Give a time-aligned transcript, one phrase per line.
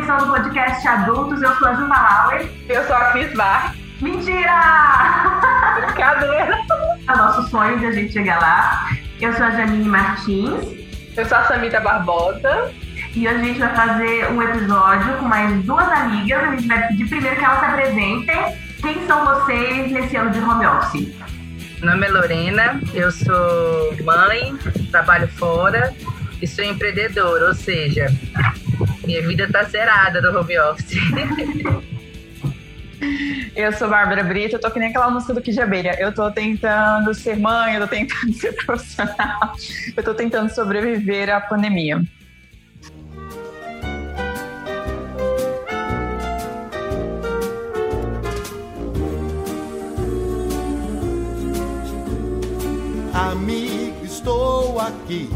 [0.00, 1.42] edição do podcast Adultos.
[1.42, 2.50] Eu sou a Juba Lauer.
[2.68, 3.74] Eu sou a Cris Bar.
[4.00, 4.60] Mentira!
[5.76, 6.58] Brincadeira!
[7.06, 8.88] É o nosso sonho de a gente chegar lá.
[9.20, 10.64] Eu sou a Janine Martins.
[11.14, 12.72] Eu sou a Samita Barbosa.
[13.14, 16.44] E hoje a gente vai fazer um episódio com mais duas amigas.
[16.44, 18.58] A gente vai pedir primeiro que elas se apresentem.
[18.80, 21.14] Quem são vocês nesse ano de home office?
[21.80, 24.54] Meu nome é Lorena, eu sou mãe,
[24.90, 25.94] trabalho fora
[26.40, 28.06] e sou empreendedora, ou seja,
[29.10, 30.92] minha vida tá zerada no home office.
[33.56, 35.96] Eu sou Bárbara Brito, eu tô que nem aquela música do Kid Abelha.
[35.98, 39.54] Eu tô tentando ser mãe, eu tô tentando ser profissional,
[39.96, 42.02] eu tô tentando sobreviver à pandemia.
[53.14, 55.30] Amigo, estou aqui.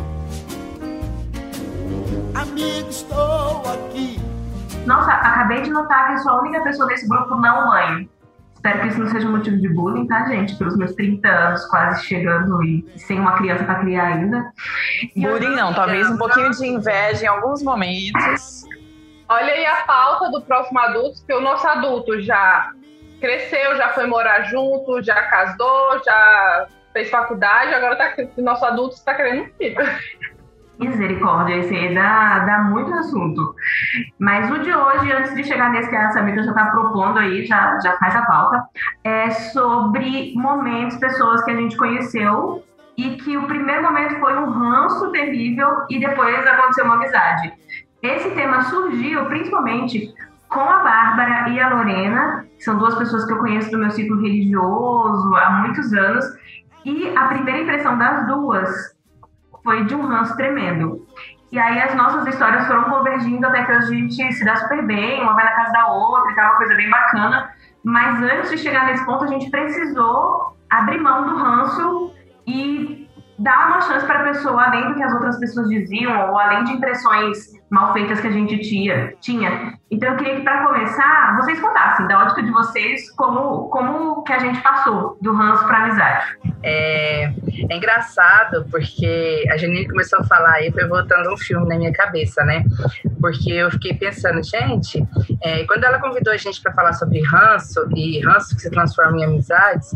[2.34, 4.18] Amigo, estou aqui.
[4.86, 8.08] Nossa, acabei de notar que eu sou a única pessoa desse grupo não mãe.
[8.54, 10.56] Espero que isso não seja motivo de bullying, tá, gente?
[10.56, 14.52] Pelos meus 30 anos, quase chegando e sem uma criança pra criar ainda.
[15.14, 18.64] Bullying não, talvez um pouquinho de inveja em alguns momentos.
[19.28, 22.72] Olha aí a pauta do próximo adulto, que o nosso adulto já
[23.20, 28.94] cresceu, já foi morar junto, já casou, já fez faculdade, agora tá, o nosso adulto
[28.96, 29.76] está querendo um filho.
[30.78, 33.54] Misericórdia, esse aí dá, dá muito assunto.
[34.18, 37.78] Mas o de hoje, antes de chegar nesse que a já está propondo aí, já,
[37.80, 38.64] já faz a pauta,
[39.04, 42.64] é sobre momentos, pessoas que a gente conheceu
[42.96, 47.52] e que o primeiro momento foi um ranço terrível e depois aconteceu uma amizade.
[48.02, 50.12] Esse tema surgiu principalmente
[50.48, 53.90] com a Bárbara e a Lorena, que são duas pessoas que eu conheço do meu
[53.90, 56.24] ciclo religioso há muitos anos,
[56.84, 58.93] e a primeira impressão das duas
[59.64, 61.06] foi de um ranço tremendo.
[61.50, 65.22] E aí as nossas histórias foram convergindo até que a gente se dá super bem,
[65.22, 67.50] uma vai na casa da outra, e tá uma coisa bem bacana.
[67.82, 72.12] Mas antes de chegar nesse ponto, a gente precisou abrir mão do ranço
[72.46, 76.38] e dar uma chance para a pessoa, além do que as outras pessoas diziam, ou
[76.38, 79.12] além de impressões mal feitas que a gente tinha.
[79.20, 79.74] tinha.
[79.90, 84.32] Então eu queria que para começar, vocês contassem da ótica de vocês como como que
[84.32, 86.38] a gente passou do ranço para amizade.
[86.62, 91.76] É, é, engraçado porque a Janine começou a falar e foi voltando um filme na
[91.76, 92.64] minha cabeça, né?
[93.20, 95.04] Porque eu fiquei pensando, gente,
[95.42, 99.18] é, quando ela convidou a gente para falar sobre ranço e ranço que se transforma
[99.18, 99.90] em amizades,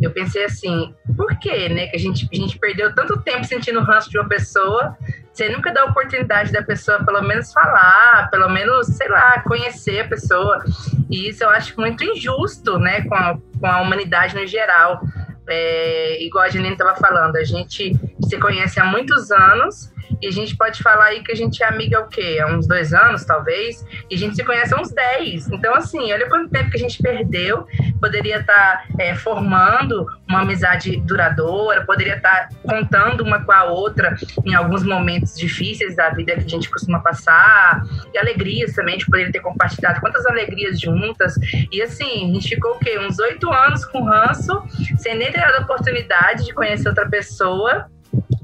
[0.00, 1.88] eu pensei assim, por que, né?
[1.88, 4.96] Que a gente, a gente perdeu tanto tempo sentindo ranço de uma pessoa
[5.38, 10.00] você nunca dá a oportunidade da pessoa pelo menos falar, pelo menos, sei lá, conhecer
[10.00, 10.64] a pessoa.
[11.08, 15.00] E isso eu acho muito injusto, né, com a, com a humanidade no geral.
[15.48, 17.92] É, igual a Janine estava falando, a gente
[18.28, 21.66] se conhece há muitos anos e a gente pode falar aí que a gente é
[21.66, 22.38] amiga há o quê?
[22.40, 25.48] Há uns dois anos, talvez, e a gente se conhece há uns dez.
[25.48, 27.66] Então, assim, olha quanto tempo que a gente perdeu.
[28.00, 33.64] Poderia estar tá, é, formando uma amizade duradoura, poderia estar tá contando uma com a
[33.64, 34.14] outra
[34.44, 37.82] em alguns momentos difíceis da vida que a gente costuma passar,
[38.12, 41.34] e alegrias também, a gente poderia ter compartilhado quantas alegrias juntas.
[41.72, 42.98] E assim, a gente ficou o quê?
[42.98, 44.62] Uns oito anos com ranço,
[44.98, 47.86] sem nem ter a oportunidade de conhecer outra pessoa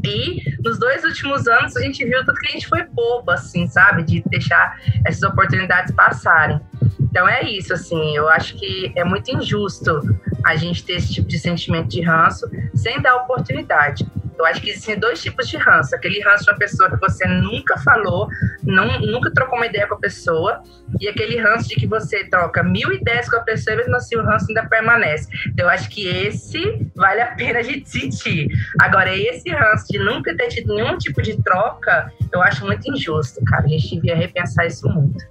[0.05, 3.67] e nos dois últimos anos a gente viu tudo que a gente foi bobo, assim,
[3.67, 4.03] sabe?
[4.03, 6.61] De deixar essas oportunidades passarem.
[7.01, 10.01] Então é isso, assim, eu acho que é muito injusto
[10.45, 14.07] a gente ter esse tipo de sentimento de ranço sem dar oportunidade.
[14.45, 15.97] Eu acho que existem dois tipos de ranço.
[15.97, 18.29] Aquele ranço de uma pessoa que você nunca falou,
[18.63, 20.63] não, nunca trocou uma ideia com a pessoa,
[21.01, 24.23] e aquele ranço de que você troca mil ideias com a pessoa e assim o
[24.23, 25.29] ranço ainda permanece.
[25.49, 28.49] Então, eu acho que esse vale a pena a gente sentir.
[28.83, 33.43] Agora, esse ranço de nunca ter tido nenhum tipo de troca, eu acho muito injusto,
[33.47, 33.65] cara.
[33.65, 35.25] A gente devia repensar isso muito.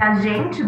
[0.00, 0.62] A gente,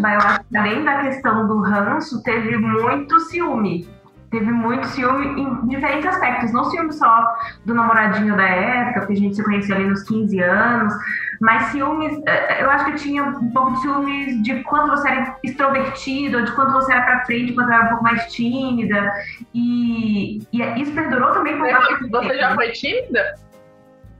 [0.55, 3.87] além da questão do ranço, teve muito ciúme
[4.29, 7.25] teve muito ciúme em diferentes aspectos, não ciúme só
[7.65, 10.93] do namoradinho da época, porque a gente se conhecia ali nos 15 anos,
[11.39, 15.09] mas ciúmes, é, é, eu acho que tinha um pouco de ciúmes de quando você
[15.09, 19.11] era extrovertido, de quando você era pra frente, quando era um pouco mais tímida,
[19.53, 23.35] e, e isso perdurou também por Você, você já foi tímida?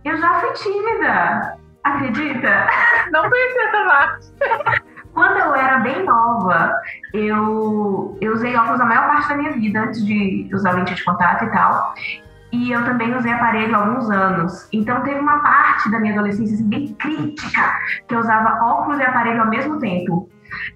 [0.06, 2.68] Eu já fui tímida, acredita?
[3.12, 4.88] Não conhecia essa parte.
[5.18, 6.80] Quando eu era bem nova,
[7.12, 11.04] eu, eu usei óculos a maior parte da minha vida, antes de usar lente de
[11.04, 11.96] contato e tal.
[12.52, 14.70] E eu também usei aparelho há alguns anos.
[14.72, 19.04] Então teve uma parte da minha adolescência assim, bem crítica, que eu usava óculos e
[19.04, 20.30] aparelho ao mesmo tempo.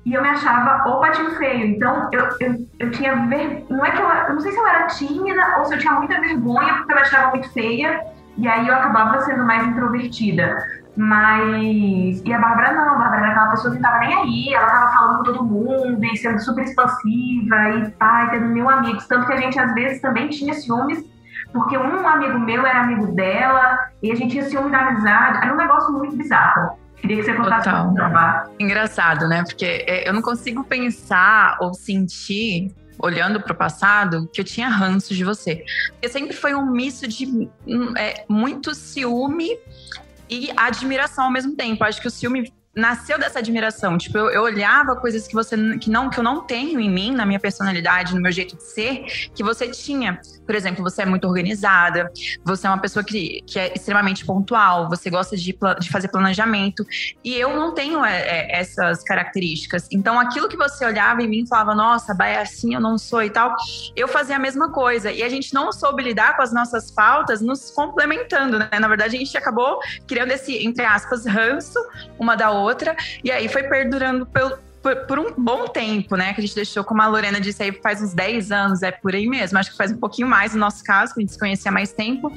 [0.04, 1.68] E eu me achava o patinho feio.
[1.68, 3.64] Então eu, eu, eu tinha ver...
[3.70, 5.94] Não é que eu, eu não sei se eu era tímida ou se eu tinha
[5.94, 8.02] muita vergonha porque eu me achava muito feia.
[8.38, 10.58] E aí eu acabava sendo mais introvertida.
[10.96, 12.22] Mas.
[12.26, 14.68] E a Bárbara não, a Bárbara era aquela pessoa que não tava nem aí, ela
[14.68, 19.08] tava falando com todo mundo e sendo super expansiva e pai, tendo mil amigos.
[19.08, 21.04] Tanto que a gente às vezes também tinha ciúmes,
[21.54, 25.38] porque um amigo meu era amigo dela e a gente tinha ciúme da amizade.
[25.44, 26.78] Era um negócio muito bizarro.
[26.98, 27.86] Queria que você contasse Total.
[27.86, 29.44] pouco, Engraçado, né?
[29.44, 34.70] Porque é, eu não consigo pensar ou sentir, olhando para o passado, que eu tinha
[34.70, 35.64] ranço de você.
[35.94, 39.58] Porque sempre foi um misto de hum, é, muito ciúme
[40.32, 41.84] e admiração ao mesmo tempo.
[41.84, 43.98] Acho que o ciúme nasceu dessa admiração.
[43.98, 47.12] Tipo, eu, eu olhava coisas que você que não que eu não tenho em mim,
[47.12, 50.20] na minha personalidade, no meu jeito de ser, que você tinha.
[50.46, 52.12] Por exemplo, você é muito organizada,
[52.44, 56.86] você é uma pessoa que, que é extremamente pontual, você gosta de, de fazer planejamento.
[57.24, 59.88] E eu não tenho é, é, essas características.
[59.92, 62.98] Então, aquilo que você olhava em mim e falava, nossa, Bá, é assim, eu não
[62.98, 63.56] sou e tal,
[63.96, 65.12] eu fazia a mesma coisa.
[65.12, 68.70] E a gente não soube lidar com as nossas faltas, nos complementando, né?
[68.80, 71.80] Na verdade, a gente acabou criando esse, entre aspas, ranço
[72.20, 72.61] uma da outra.
[73.24, 76.34] E aí foi perdurando pelo, por, por um bom tempo, né?
[76.34, 79.14] Que a gente deixou, como a Lorena disse aí, faz uns 10 anos, é por
[79.14, 79.58] aí mesmo.
[79.58, 81.94] Acho que faz um pouquinho mais no nosso caso, que a gente se conhecia mais
[81.94, 82.32] tempo.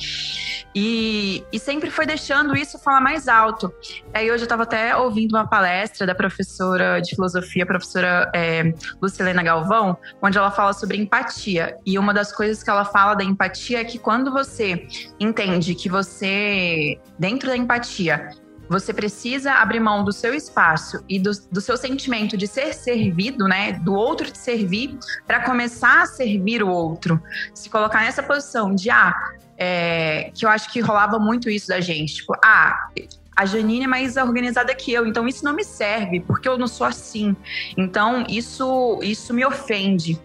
[0.74, 3.72] E, e sempre foi deixando isso falar mais alto.
[4.12, 9.42] Aí hoje eu estava até ouvindo uma palestra da professora de filosofia, professora é, Lucilena
[9.42, 11.76] Galvão, onde ela fala sobre empatia.
[11.86, 14.86] E uma das coisas que ela fala da empatia é que quando você
[15.18, 18.30] entende que você, dentro da empatia,
[18.68, 23.46] você precisa abrir mão do seu espaço e do, do seu sentimento de ser servido,
[23.46, 23.72] né?
[23.72, 27.22] Do outro te servir, para começar a servir o outro.
[27.54, 29.14] Se colocar nessa posição de, ah,
[29.56, 32.14] é, que eu acho que rolava muito isso da gente.
[32.14, 32.88] Tipo, ah,
[33.36, 36.68] a Janine é mais organizada que eu, então isso não me serve, porque eu não
[36.68, 37.36] sou assim.
[37.76, 40.20] Então isso, isso me ofende.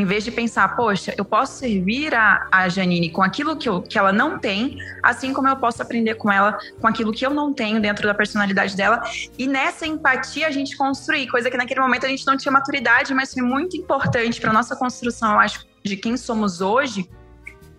[0.00, 3.82] Em vez de pensar, poxa, eu posso servir a, a Janine com aquilo que, eu,
[3.82, 7.34] que ela não tem, assim como eu posso aprender com ela com aquilo que eu
[7.34, 9.02] não tenho dentro da personalidade dela.
[9.38, 13.12] E nessa empatia a gente construir, coisa que naquele momento a gente não tinha maturidade,
[13.12, 17.06] mas foi muito importante para nossa construção, eu acho, de quem somos hoje,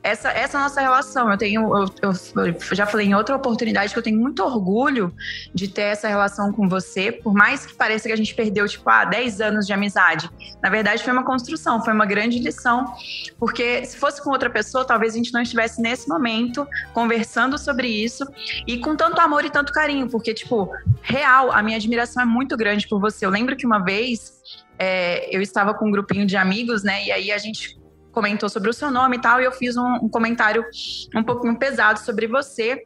[0.04, 1.30] essa, essa nossa relação.
[1.32, 1.62] Eu tenho,
[2.02, 2.14] eu,
[2.44, 5.14] eu, já falei em outra oportunidade que eu tenho muito orgulho
[5.54, 8.90] de ter essa relação com você, por mais que pareça que a gente perdeu, tipo,
[8.90, 10.30] ah, 10 anos de amizade.
[10.62, 12.94] Na verdade, foi uma construção, foi uma grande lição,
[13.40, 17.88] porque se fosse com outra pessoa, talvez a gente não estivesse nesse momento conversando sobre
[17.88, 18.26] isso
[18.68, 20.72] e com tanto amor e tanto carinho, porque, tipo,
[21.02, 23.26] real, a minha admiração é muito grande por você.
[23.26, 24.34] Eu lembro que uma vez
[24.80, 27.81] é, eu estava com um grupinho de amigos, né, e aí a gente
[28.12, 30.66] comentou sobre o seu nome e tal, e eu fiz um, um, comentário
[31.16, 32.86] um pouquinho pesado sobre você.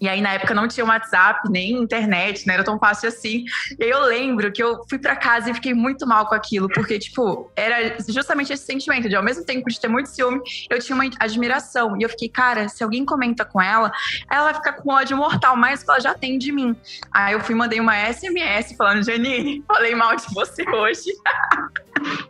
[0.00, 3.44] E aí, na época, não tinha WhatsApp, nem internet, não era tão fácil assim.
[3.78, 6.68] E aí, eu lembro que eu fui para casa e fiquei muito mal com aquilo,
[6.70, 10.40] porque, tipo, era justamente esse sentimento de, ao mesmo tempo de ter muito ciúme,
[10.70, 11.98] eu tinha uma admiração.
[11.98, 13.92] E eu fiquei, cara, se alguém comenta com ela,
[14.30, 16.74] ela vai ficar com ódio mortal, mais que ela já tem de mim.
[17.12, 21.12] Aí, eu fui mandei uma SMS falando, Janine, falei mal de você hoje.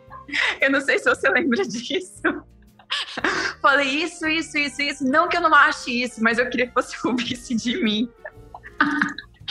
[0.59, 2.21] Eu não sei se você lembra disso.
[3.61, 5.05] Falei isso, isso, isso, isso.
[5.05, 8.09] Não que eu não ache isso, mas eu queria que você ouvisse de mim.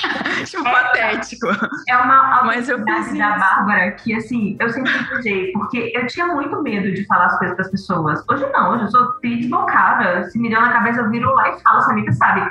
[0.45, 1.47] tipo, é, patético.
[1.89, 6.27] É uma mas eu fiz da Bárbara que, assim, eu sempre desejei, porque eu tinha
[6.27, 8.25] muito medo de falar as coisas para as pessoas.
[8.31, 10.25] Hoje não, hoje eu sou desbocada.
[10.31, 12.51] Se me deu na cabeça, eu viro lá e falo, Samita sabe.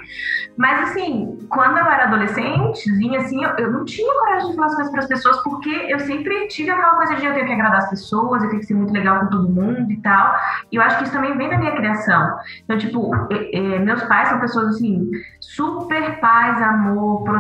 [0.58, 4.76] Mas, assim, quando eu era adolescentezinha, assim, eu, eu não tinha coragem de falar as
[4.76, 7.80] coisas para as pessoas, porque eu sempre tive aquela coisa de eu ter que agradar
[7.80, 10.36] as pessoas, eu tenho que ser muito legal com todo mundo e tal.
[10.72, 12.38] E eu acho que isso também vem da minha criação.
[12.64, 17.39] Então, tipo, é, é, meus pais são pessoas, assim, super paz, amor, proteção,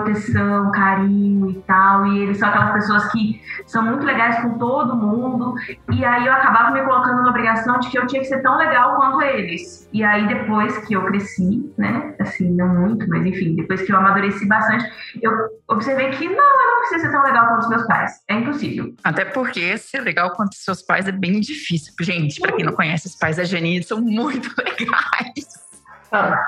[0.71, 2.05] carinho e tal.
[2.07, 5.55] E eles são aquelas pessoas que são muito legais com todo mundo.
[5.91, 8.57] E aí eu acabava me colocando na obrigação de que eu tinha que ser tão
[8.57, 9.89] legal quanto eles.
[9.91, 12.15] E aí depois que eu cresci, né?
[12.19, 14.85] Assim, não muito, mas enfim, depois que eu amadureci bastante,
[15.21, 15.31] eu
[15.67, 18.11] observei que não, eu não preciso ser tão legal quanto os meus pais.
[18.27, 18.93] É impossível.
[19.03, 21.93] Até porque ser legal quanto os seus pais é bem difícil.
[22.01, 25.69] Gente, para quem não conhece, os pais da Janine são muito legais.
[26.11, 26.43] Ah.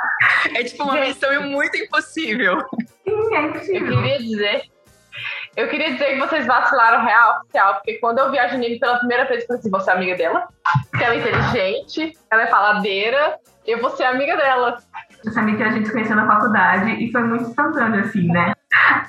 [0.55, 2.63] É tipo uma missão muito impossível.
[3.11, 3.91] Sim, é impossível.
[3.91, 4.61] Eu queria dizer.
[5.55, 8.99] Eu queria dizer que vocês vacilaram real oficial, porque quando eu vi a Janine pela
[8.99, 10.47] primeira vez, eu falei assim: você é amiga dela?
[10.97, 14.77] Que ela é inteligente, ela é faladeira, eu vou ser amiga dela.
[15.33, 18.53] Sabia que a gente se conheceu na faculdade e foi muito instantâneo, assim, né?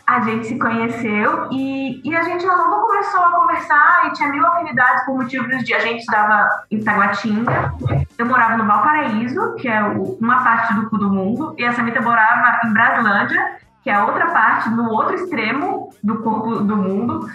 [0.06, 4.44] A gente se conheceu e, e a gente logo começou a conversar e tinha mil
[4.46, 7.72] afinidades por motivos de a gente estava em Taguatinga.
[8.18, 11.72] Eu morava no Valparaíso, que é o, uma parte do cu do mundo, e a
[11.72, 16.76] Samita morava em Braslândia, que é a outra parte, no outro extremo do corpo do
[16.76, 17.26] mundo.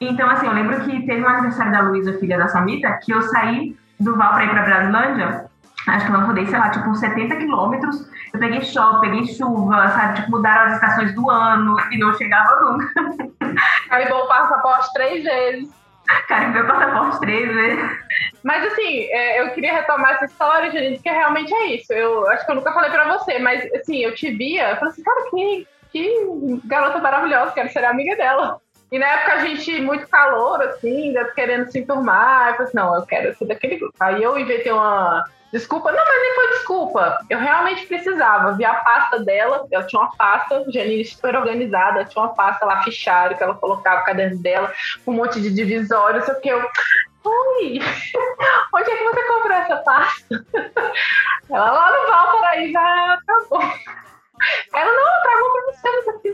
[0.00, 3.22] Então, assim, eu lembro que teve um aniversário da Luísa, filha da Samita, que eu
[3.22, 5.48] saí do Val para ir para Braslândia
[5.86, 8.08] Acho que eu rodei, sei lá, tipo, uns 70 quilômetros.
[8.32, 10.16] Eu peguei show, peguei chuva, sabe?
[10.16, 12.86] Tipo, mudaram as estações do ano e não chegava nunca.
[13.88, 15.70] Carimbou o passaporte três vezes.
[16.26, 17.98] Carimbei o passaporte três vezes.
[18.42, 21.92] Mas assim, é, eu queria retomar essa história, gente, porque realmente é isso.
[21.92, 24.92] Eu acho que eu nunca falei pra você, mas assim, eu te via, eu falei
[24.92, 28.60] assim, cara, que, que garota maravilhosa, quero ser amiga dela.
[28.90, 32.48] E na época a gente, muito calor, assim, querendo se enturmar.
[32.48, 33.94] Eu falei assim, não, eu quero ser daquele grupo.
[34.00, 35.92] Aí eu inventei uma desculpa.
[35.92, 37.18] Não, mas nem foi desculpa.
[37.30, 38.56] Eu realmente precisava.
[38.56, 42.82] Vi a pasta dela, ela tinha uma pasta, Janine super organizada, tinha uma pasta lá,
[42.82, 44.72] fichário, que ela colocava o caderno dela,
[45.06, 46.48] um monte de divisórios, sei o que.
[46.48, 46.68] Eu,
[47.24, 47.80] Oi,
[48.74, 50.44] onde é que você comprou essa pasta?
[51.50, 52.08] Ela lá no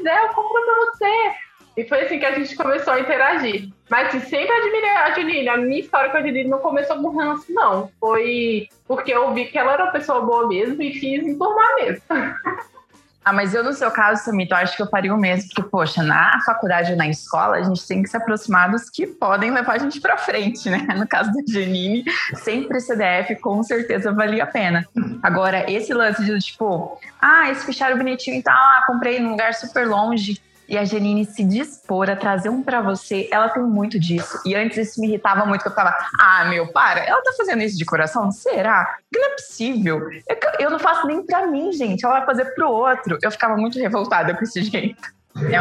[0.01, 1.35] quiser, eu compro pra você.
[1.77, 3.69] E foi assim que a gente começou a interagir.
[3.89, 5.49] Mas assim, sempre admirei a Janine.
[5.49, 7.91] A minha história com a Janine não começou com ranço, não.
[8.01, 12.03] Foi porque eu vi que ela era uma pessoa boa mesmo e fiz enturmar mesmo.
[13.23, 16.03] Ah, mas eu, no seu caso, Samito, acho que eu faria o mesmo, porque, poxa,
[16.03, 19.75] na faculdade ou na escola, a gente tem que se aproximar dos que podem levar
[19.75, 20.87] a gente para frente, né?
[20.97, 22.03] No caso da Janine,
[22.35, 24.89] sempre CDF, com certeza valia a pena.
[25.23, 29.53] Agora, esse lance de, tipo, ah, esse fichário bonitinho e tal, ah, comprei num lugar
[29.53, 33.99] super longe, e a Janine se dispor a trazer um para você, ela tem muito
[33.99, 34.41] disso.
[34.47, 37.61] E antes isso me irritava muito, que eu ficava, ah, meu, para, ela tá fazendo
[37.61, 38.31] isso de coração?
[38.31, 38.97] Será?
[39.13, 40.09] Não é possível.
[40.29, 43.19] Eu, eu não faço nem para mim, gente, ela vai fazer pro outro.
[43.21, 45.03] Eu ficava muito revoltada com esse jeito.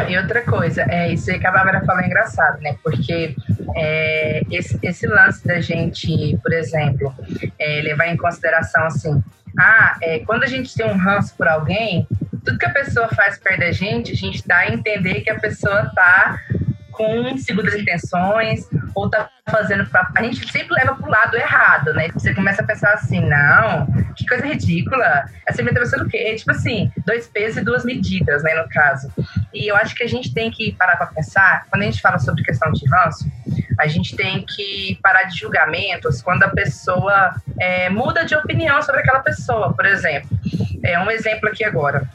[0.08, 2.76] E outra coisa, é isso aí que a Bárbara falou é engraçado, né?
[2.82, 3.34] Porque
[3.76, 7.12] é, esse, esse lance da gente, por exemplo,
[7.58, 9.22] é, levar em consideração assim,
[9.58, 12.06] ah, é, quando a gente tem um ranço por alguém,
[12.44, 15.38] tudo que a pessoa faz perto da gente, a gente dá a entender que a
[15.38, 16.38] pessoa tá
[17.00, 20.10] com segundas intenções ou tá fazendo pra...
[20.14, 22.08] a gente sempre leva pro lado errado, né?
[22.12, 25.24] Você começa a pensar assim, não, que coisa ridícula.
[25.46, 26.34] Essa menina tá pensando o quê?
[26.36, 29.10] Tipo assim, dois pesos e duas medidas, né, no caso.
[29.54, 32.18] E eu acho que a gente tem que parar para pensar, quando a gente fala
[32.18, 33.24] sobre questão de ranço,
[33.78, 39.00] a gente tem que parar de julgamentos quando a pessoa é, muda de opinião sobre
[39.00, 40.28] aquela pessoa, por exemplo.
[40.82, 42.06] É um exemplo aqui agora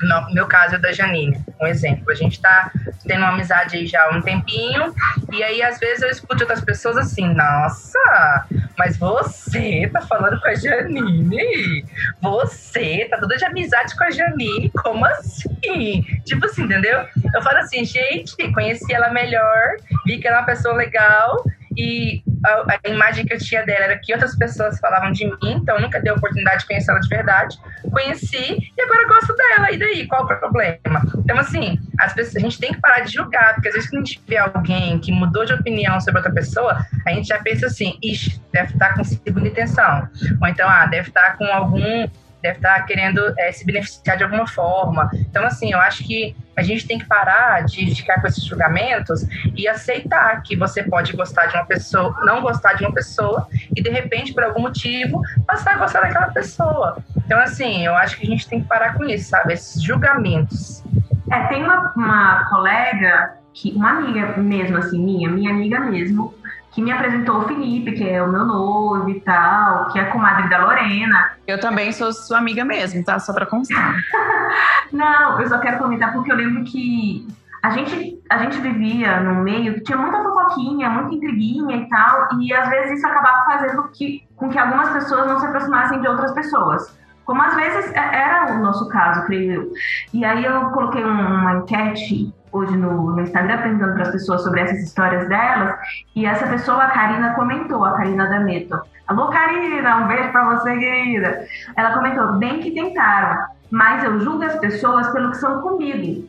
[0.00, 2.10] no meu caso é da Janine, um exemplo.
[2.10, 2.70] A gente tá
[3.06, 4.94] tendo uma amizade aí já há um tempinho,
[5.32, 8.46] e aí às vezes eu escuto outras pessoas assim, nossa,
[8.78, 11.84] mas você tá falando com a Janine?
[12.20, 14.70] Você tá toda de amizade com a Janine?
[14.70, 16.02] Como assim?
[16.24, 17.06] Tipo assim, entendeu?
[17.34, 21.44] Eu falo assim, gente, conheci ela melhor, vi que ela é uma pessoa legal,
[21.76, 25.38] e a, a, imagem que eu tinha dela era que outras pessoas falavam de mim,
[25.42, 27.58] então nunca dei a oportunidade de conhecer ela de verdade.
[27.90, 29.70] Conheci e agora gosto dela.
[29.72, 30.06] E daí?
[30.06, 31.02] Qual o problema?
[31.18, 34.02] Então, assim, as pessoas, a gente tem que parar de julgar, porque às vezes quando
[34.02, 37.66] a gente vê alguém que mudou de opinião sobre outra pessoa, a gente já pensa
[37.66, 40.08] assim, ixi, deve estar com segunda intenção.
[40.40, 42.06] Ou então, ah, deve estar com algum
[42.44, 45.10] deve estar querendo é, se beneficiar de alguma forma.
[45.14, 49.26] Então, assim, eu acho que a gente tem que parar de ficar com esses julgamentos
[49.56, 53.82] e aceitar que você pode gostar de uma pessoa, não gostar de uma pessoa e,
[53.82, 56.98] de repente, por algum motivo, passar a gostar daquela pessoa.
[57.16, 59.54] Então, assim, eu acho que a gente tem que parar com isso, sabe?
[59.54, 60.84] Esses julgamentos.
[61.32, 66.34] É, tem uma, uma colega, que, uma amiga mesmo, assim, minha, minha amiga mesmo,
[66.74, 70.10] que me apresentou o Felipe, que é o meu noivo e tal, que é a
[70.10, 71.30] comadre da Lorena.
[71.46, 73.18] Eu também sou sua amiga mesmo, tá?
[73.20, 73.94] Só pra constar.
[74.92, 77.28] Não, eu só quero comentar porque eu lembro que
[77.62, 82.40] a gente, a gente vivia num meio que tinha muita fofoquinha, muita intriguinha e tal,
[82.40, 86.08] e às vezes isso acabava fazendo que, com que algumas pessoas não se aproximassem de
[86.08, 86.98] outras pessoas.
[87.24, 89.72] Como às vezes é, era o nosso caso, creio eu.
[90.12, 94.60] E aí eu coloquei uma enquete hoje no, no Instagram perguntando para as pessoas sobre
[94.60, 95.76] essas histórias delas,
[96.14, 98.80] e essa pessoa, a Karina, comentou, a Karina D'Ameto.
[99.08, 101.44] Alô, Karina, um beijo para você, querida.
[101.76, 106.28] Ela comentou, bem que tentaram, mas eu julgo as pessoas pelo que são comigo.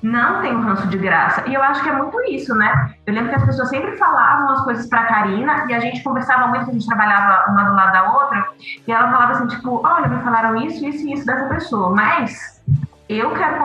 [0.00, 1.42] Não tenho ranço de graça.
[1.48, 2.94] E eu acho que é muito isso, né?
[3.04, 6.46] Eu lembro que as pessoas sempre falavam as coisas pra Karina e a gente conversava
[6.46, 8.48] muito, a gente trabalhava uma do lado da outra,
[8.86, 12.62] e ela falava assim, tipo, olha, me falaram isso, isso e isso dessa pessoa, mas
[13.08, 13.58] eu quero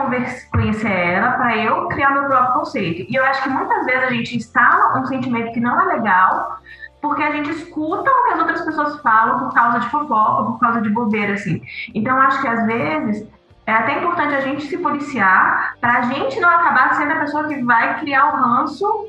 [0.50, 3.10] conhecer ela para eu criar meu próprio conceito.
[3.10, 6.58] E eu acho que muitas vezes a gente instala um sentimento que não é legal,
[7.02, 10.58] porque a gente escuta o que as outras pessoas falam por causa de fofoca, por
[10.58, 11.60] causa de bobeira, assim.
[11.94, 13.28] Então, acho que às vezes
[13.66, 17.46] é até importante a gente se policiar para a gente não acabar sendo a pessoa
[17.46, 19.08] que vai criar o ranço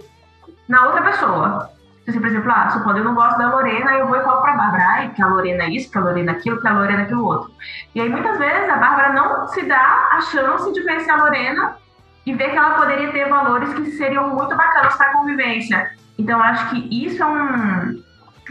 [0.68, 1.75] na outra pessoa.
[2.07, 4.53] Assim, por exemplo, ah, supondo eu não gosto da Lorena, eu vou e falo pra
[4.53, 7.01] Bárbara, ai, que a Lorena é isso, que a Lorena é aquilo, que a Lorena
[7.01, 7.51] é aquilo outro.
[7.95, 11.77] E aí, muitas vezes, a Bárbara não se dá a chance de conhecer a Lorena
[12.25, 15.91] e ver que ela poderia ter valores que seriam muito bacanas para a convivência.
[16.17, 18.03] Então, acho que isso é um,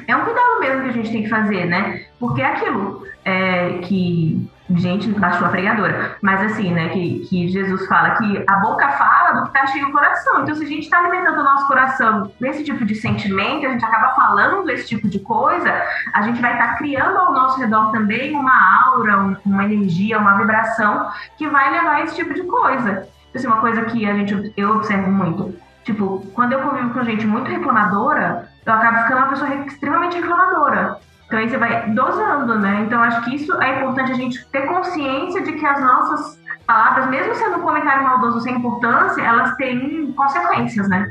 [0.08, 2.06] é um cuidado mesmo que a gente tem que fazer, né?
[2.18, 7.86] Porque é aquilo é, que gente baixou a pregadora, mas assim, né, que, que Jesus
[7.86, 10.42] fala que a boca fala do que está cheio o coração.
[10.42, 13.84] Então, se a gente está alimentando o nosso coração nesse tipo de sentimento, a gente
[13.84, 15.70] acaba falando esse tipo de coisa,
[16.14, 20.38] a gente vai estar tá criando ao nosso redor também uma aura, uma energia, uma
[20.38, 23.06] vibração que vai levar esse tipo de coisa.
[23.34, 25.54] Assim, uma coisa que a gente, eu observo muito.
[25.84, 30.98] Tipo, quando eu convivo com gente muito reclamadora, eu acabo ficando uma pessoa extremamente reclamadora.
[31.34, 32.84] Então aí você vai dosando, né?
[32.86, 37.10] Então acho que isso é importante a gente ter consciência de que as nossas palavras,
[37.10, 41.10] mesmo sendo um comentário maldoso sem importância, elas têm consequências, né?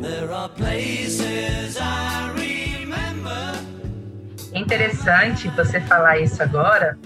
[0.00, 2.05] There are places I
[4.56, 6.96] interessante você falar isso agora,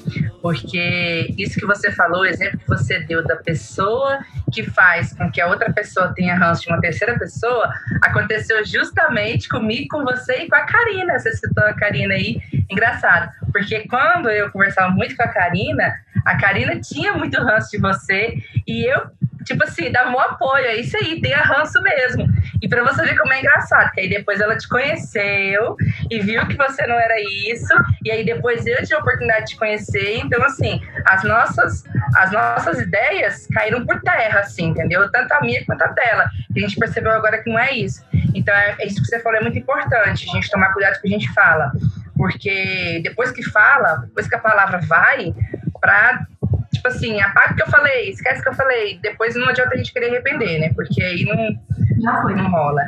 [0.40, 4.20] porque isso que você falou, o exemplo que você deu da pessoa
[4.52, 9.48] que faz com que a outra pessoa tenha ranço de uma terceira pessoa, aconteceu justamente
[9.48, 11.18] comigo, com você e com a Karina.
[11.18, 12.40] Você citou a Karina aí,
[12.70, 15.92] engraçado, porque quando eu conversava muito com a Karina,
[16.24, 19.10] a Karina tinha muito ranço de você e eu
[19.44, 22.28] tipo assim, dava um apoio, é isso aí, tem ranço mesmo.
[22.62, 25.76] E para você ver como é engraçado, que aí depois ela te conheceu
[26.10, 27.14] e viu que você não era
[27.48, 27.74] isso,
[28.04, 32.32] e aí depois eu tive a oportunidade de te conhecer, então assim, as nossas as
[32.32, 35.10] nossas ideias caíram por terra, assim, entendeu?
[35.10, 36.28] Tanto a minha quanto a dela.
[36.54, 38.04] A gente percebeu agora que não é isso.
[38.34, 40.98] Então, é, é isso que você falou é muito importante, a gente tomar cuidado com
[40.98, 41.72] o que a gente fala.
[42.16, 45.34] Porque depois que fala, depois que a palavra vai,
[45.80, 46.26] para
[46.72, 48.98] tipo assim, apaga o que eu falei, esquece o que eu falei.
[49.02, 50.72] Depois não adianta a gente querer arrepender, né?
[50.74, 51.58] Porque aí não,
[52.00, 52.34] Já foi.
[52.34, 52.82] não rola.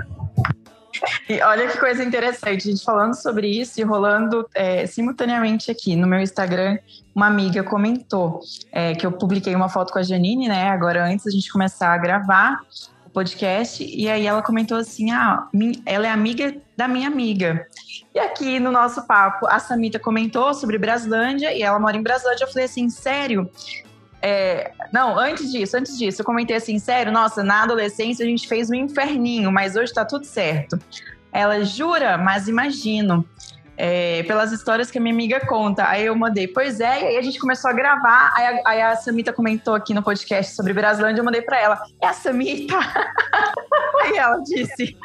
[1.29, 5.97] E olha que coisa interessante, a gente falando sobre isso e rolando é, simultaneamente aqui
[5.97, 6.79] no meu Instagram,
[7.15, 8.41] uma amiga comentou
[8.71, 10.71] é, que eu publiquei uma foto com a Janine, né?
[10.71, 12.61] Agora, antes da gente começar a gravar
[13.07, 15.49] o podcast, e aí ela comentou assim: ah,
[15.85, 17.67] ela é amiga da minha amiga.
[18.15, 22.45] E aqui no nosso papo, a Samita comentou sobre Braslândia e ela mora em Braslândia.
[22.45, 23.51] Eu falei assim, sério?
[24.23, 28.47] É, não, antes disso, antes disso, eu comentei assim, sério, nossa, na adolescência a gente
[28.47, 30.79] fez um inferninho, mas hoje tá tudo certo.
[31.33, 33.27] Ela jura, mas imagino
[33.77, 35.89] é, pelas histórias que a minha amiga conta.
[35.89, 38.33] Aí eu mandei, pois é, e aí a gente começou a gravar.
[38.37, 41.83] Aí a, aí a Samita comentou aqui no podcast sobre Brasilândia, eu mandei para ela,
[42.01, 42.79] é a Samita?
[44.05, 44.97] aí ela disse,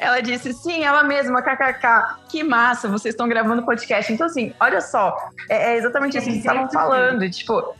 [0.00, 4.12] ela disse, sim, ela mesma, kkk, que massa, vocês estão gravando podcast.
[4.12, 5.14] Então, assim, olha só,
[5.48, 7.74] é, é exatamente isso que vocês estavam falando, tipo,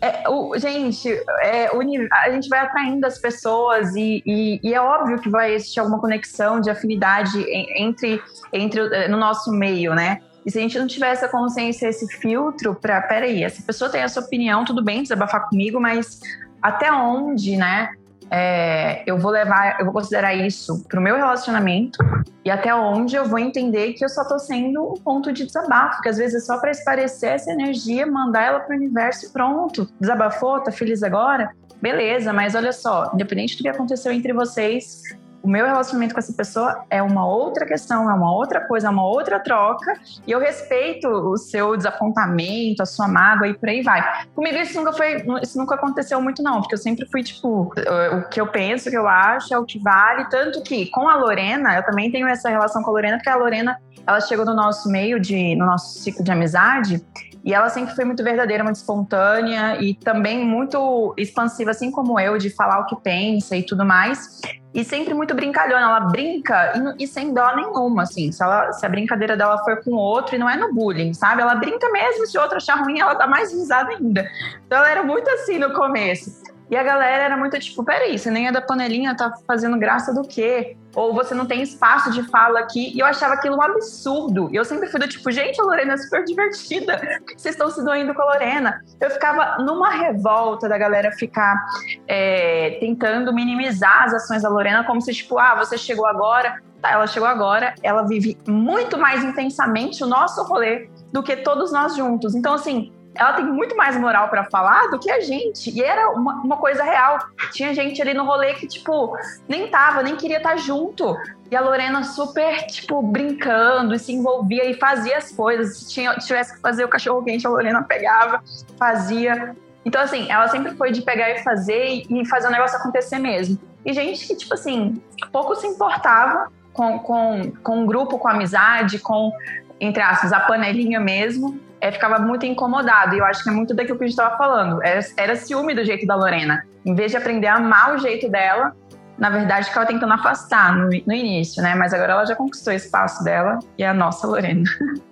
[0.00, 1.08] é, o, gente,
[1.42, 5.54] é, o, a gente vai atraindo as pessoas e, e, e, é óbvio que vai
[5.54, 7.44] existir alguma conexão de afinidade
[7.76, 10.20] entre, entre eh, no nosso meio, né?
[10.46, 14.00] E se a gente não tiver essa consciência, esse filtro para, peraí, essa pessoa tem
[14.00, 16.20] essa opinião, tudo bem, desabafar comigo, mas
[16.62, 17.90] até onde, né?
[18.30, 21.98] É, eu vou levar, eu vou considerar isso para o meu relacionamento
[22.44, 26.00] e até onde eu vou entender que eu só estou sendo um ponto de desabafo,
[26.02, 29.28] que às vezes é só para esparecer essa energia, mandar ela para o universo e
[29.30, 29.88] pronto.
[30.00, 31.50] Desabafou, tá feliz agora?
[31.80, 35.02] Beleza, mas olha só, independente do que aconteceu entre vocês,
[35.48, 38.90] o meu relacionamento com essa pessoa é uma outra questão, é uma outra coisa, é
[38.90, 43.80] uma outra troca, e eu respeito o seu desapontamento, a sua mágoa e por aí
[43.80, 44.26] vai.
[44.34, 47.72] Comigo isso nunca foi, isso nunca aconteceu muito não, porque eu sempre fui tipo,
[48.12, 51.08] o que eu penso, o que eu acho é o que vale, tanto que com
[51.08, 54.44] a Lorena, eu também tenho essa relação com a Lorena, porque a Lorena, ela chegou
[54.44, 57.02] no nosso meio de no nosso ciclo de amizade,
[57.42, 62.36] e ela sempre foi muito verdadeira, muito espontânea e também muito expansiva, assim como eu,
[62.36, 64.40] de falar o que pensa e tudo mais.
[64.74, 65.82] E sempre muito brincalhona.
[65.82, 68.30] Ela brinca e, e sem dó nenhuma, assim.
[68.30, 71.42] Se, ela, se a brincadeira dela for com outro e não é no bullying, sabe?
[71.42, 74.28] Ela brinca mesmo, se o outro achar ruim, ela dá mais risada ainda.
[74.66, 76.42] Então ela era muito assim no começo.
[76.70, 80.12] E a galera era muito tipo, peraí, você nem é da panelinha, tá fazendo graça
[80.12, 80.76] do quê?
[80.98, 82.92] Ou você não tem espaço de fala aqui.
[82.92, 84.48] E eu achava aquilo um absurdo.
[84.52, 86.98] E eu sempre fui do tipo, gente, a Lorena é super divertida.
[87.18, 88.82] Por que vocês estão se doendo com a Lorena?
[89.00, 91.64] Eu ficava numa revolta da galera ficar
[92.08, 96.60] é, tentando minimizar as ações da Lorena, como se, tipo, ah, você chegou agora.
[96.82, 101.72] Tá, ela chegou agora, ela vive muito mais intensamente o nosso rolê do que todos
[101.72, 102.34] nós juntos.
[102.34, 105.70] Então, assim, ela tem muito mais moral para falar do que a gente.
[105.70, 107.18] E era uma, uma, coisa real.
[107.52, 109.16] Tinha gente ali no rolê que, tipo,
[109.48, 111.16] nem tava, nem queria estar tá junto.
[111.50, 115.78] E a Lorena super, tipo, brincando e se envolvia e fazia as coisas.
[115.78, 118.40] Se tinha, tivesse que fazer o cachorro quente, a Lorena pegava,
[118.78, 119.56] fazia.
[119.84, 123.58] Então, assim, ela sempre foi de pegar e fazer e fazer o negócio acontecer mesmo.
[123.84, 125.02] E gente que, tipo assim,
[125.32, 129.32] pouco se importava com, com, com o grupo, com a amizade, com,
[129.80, 133.14] entre aspas, a panelinha mesmo é, ficava muito incomodado.
[133.14, 134.82] E eu acho que é muito daquilo que a gente estava falando.
[134.82, 136.64] Era, era ciúme do jeito da Lorena.
[136.84, 138.74] Em vez de aprender a amar o jeito dela,
[139.18, 141.74] na verdade, ficava tentando afastar no, no início, né?
[141.74, 144.64] Mas agora ela já conquistou o espaço dela e é a nossa Lorena.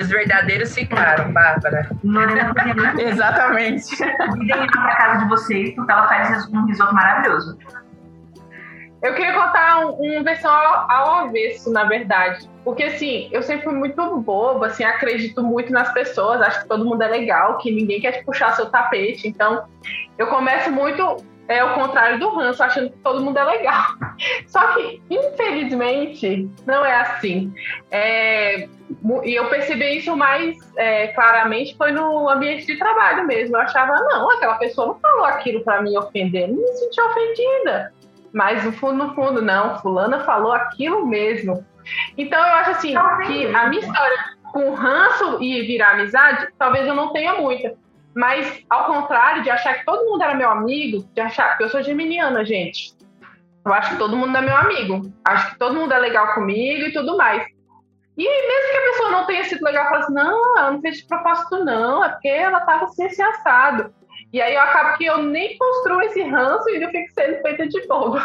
[0.00, 1.88] Os verdadeiros ficaram, Bárbara.
[2.02, 2.52] Lorena
[2.98, 3.94] Exatamente.
[3.94, 7.56] ir pra casa de vocês, porque ela faz um risoto maravilhoso.
[9.04, 12.48] Eu queria contar um, uma versão ao, ao avesso, na verdade.
[12.64, 16.86] Porque, assim, eu sempre fui muito boba, assim, acredito muito nas pessoas, acho que todo
[16.86, 19.28] mundo é legal, que ninguém quer te puxar seu tapete.
[19.28, 19.66] Então,
[20.16, 23.84] eu começo muito é o contrário do ranço, achando que todo mundo é legal.
[24.48, 27.52] Só que, infelizmente, não é assim.
[27.90, 28.66] É,
[29.22, 33.56] e eu percebi isso mais é, claramente foi no ambiente de trabalho mesmo.
[33.56, 37.92] Eu achava, não, aquela pessoa não falou aquilo para me ofender, não me senti ofendida.
[38.34, 41.64] Mas no fundo, no fundo, não, fulana falou aquilo mesmo.
[42.18, 42.94] Então eu acho assim
[43.26, 44.18] que a minha história
[44.52, 47.74] com ranço e virar amizade, talvez eu não tenha muita.
[48.14, 51.68] Mas, ao contrário de achar que todo mundo era meu amigo, de achar que eu
[51.68, 52.94] sou geminiana, gente.
[53.64, 55.12] Eu acho que todo mundo é meu amigo.
[55.24, 57.44] Acho que todo mundo é legal comigo e tudo mais.
[58.16, 60.98] E mesmo que a pessoa não tenha sido legal, fala assim, não, ela não fez
[60.98, 63.92] de propósito, não, é porque ela estava assim, assim, assado.
[64.34, 67.68] E aí eu acabo que eu nem construo esse ranço e eu fico sendo feita
[67.68, 68.18] de fogo.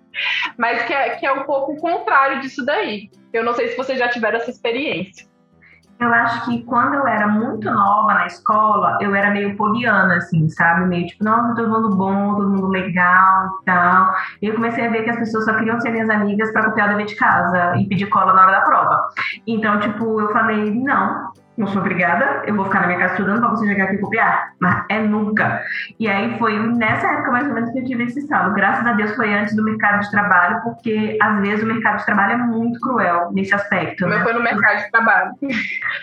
[0.56, 3.10] Mas que é, que é um pouco o contrário disso daí.
[3.30, 5.28] Eu não sei se vocês já tiveram essa experiência.
[6.00, 10.48] Eu acho que quando eu era muito nova na escola, eu era meio poliana, assim,
[10.48, 10.86] sabe?
[10.86, 14.14] Meio tipo, nossa, todo mundo bom, todo mundo legal e tal.
[14.40, 16.88] E eu comecei a ver que as pessoas só queriam ser minhas amigas para copiar
[16.88, 19.08] o dever de casa e pedir cola na hora da prova.
[19.46, 23.40] Então, tipo, eu falei, não, não sou obrigada, eu vou ficar na minha casa estudando
[23.40, 24.52] pra você chegar aqui e copiar.
[24.58, 25.62] Mas é nunca.
[25.98, 28.54] E aí foi nessa época mais ou menos que eu tive esse estalo.
[28.54, 32.06] Graças a Deus foi antes do mercado de trabalho, porque às vezes o mercado de
[32.06, 34.06] trabalho é muito cruel nesse aspecto.
[34.06, 34.24] Meu né?
[34.24, 35.32] foi no mercado de trabalho.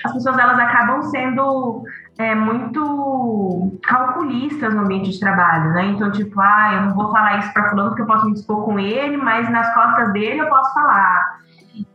[0.06, 1.84] As pessoas elas acabam sendo
[2.17, 5.86] é, muito calculistas no ambiente de trabalho, né?
[5.86, 8.63] Então, tipo, ah, eu não vou falar isso pra fulano porque eu posso me dispor
[8.63, 11.37] com ele, mas nas costas dele eu posso falar.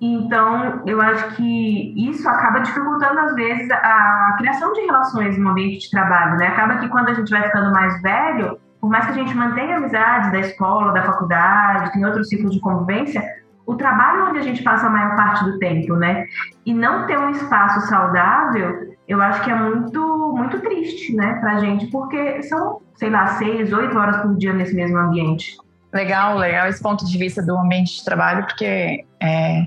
[0.00, 5.80] Então, eu acho que isso acaba dificultando, às vezes, a criação de relações no ambiente
[5.80, 6.48] de trabalho, né?
[6.48, 9.76] Acaba que quando a gente vai ficando mais velho, por mais que a gente mantenha
[9.76, 13.22] amizades da escola, da faculdade, tem outros ciclos de convivência,
[13.64, 16.26] o trabalho é onde a gente passa a maior parte do tempo, né?
[16.66, 21.58] E não ter um espaço saudável, eu acho que é muito, muito triste, né, pra
[21.58, 25.56] gente, porque são, sei lá, seis, oito horas por dia nesse mesmo ambiente.
[25.92, 29.66] Legal, legal esse ponto de vista do ambiente de trabalho, porque é,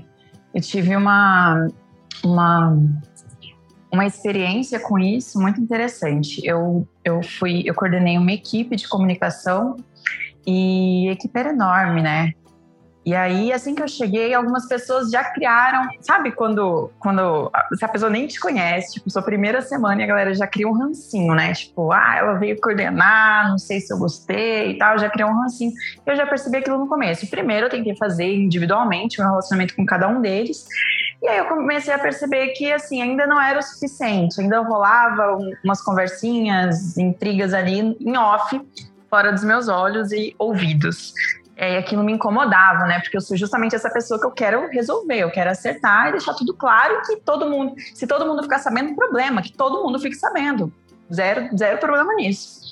[0.52, 1.68] eu tive uma,
[2.24, 2.76] uma,
[3.92, 6.44] uma experiência com isso muito interessante.
[6.44, 9.76] Eu, eu fui, eu coordenei uma equipe de comunicação
[10.44, 12.32] e equipe era enorme, né?
[13.06, 17.88] E aí, assim que eu cheguei, algumas pessoas já criaram, sabe quando, quando se a
[17.88, 21.32] pessoa nem te conhece, tipo, sua primeira semana e a galera já cria um rancinho,
[21.32, 21.54] né?
[21.54, 25.40] Tipo, ah, ela veio coordenar, não sei se eu gostei e tal, já criou um
[25.40, 25.70] rancinho.
[26.04, 27.30] Eu já percebi aquilo no começo.
[27.30, 30.66] Primeiro eu tentei fazer individualmente meu relacionamento com cada um deles.
[31.22, 34.40] E aí eu comecei a perceber que, assim, ainda não era o suficiente.
[34.40, 38.60] Ainda rolava umas conversinhas, intrigas ali em off,
[39.08, 41.14] fora dos meus olhos e ouvidos.
[41.56, 43.00] É, e aquilo me incomodava, né?
[43.00, 46.34] Porque eu sou justamente essa pessoa que eu quero resolver, eu quero acertar e deixar
[46.34, 50.16] tudo claro que todo mundo, se todo mundo ficar sabendo, problema, que todo mundo fique
[50.16, 50.70] sabendo.
[51.12, 52.66] Zero, zero problema nisso.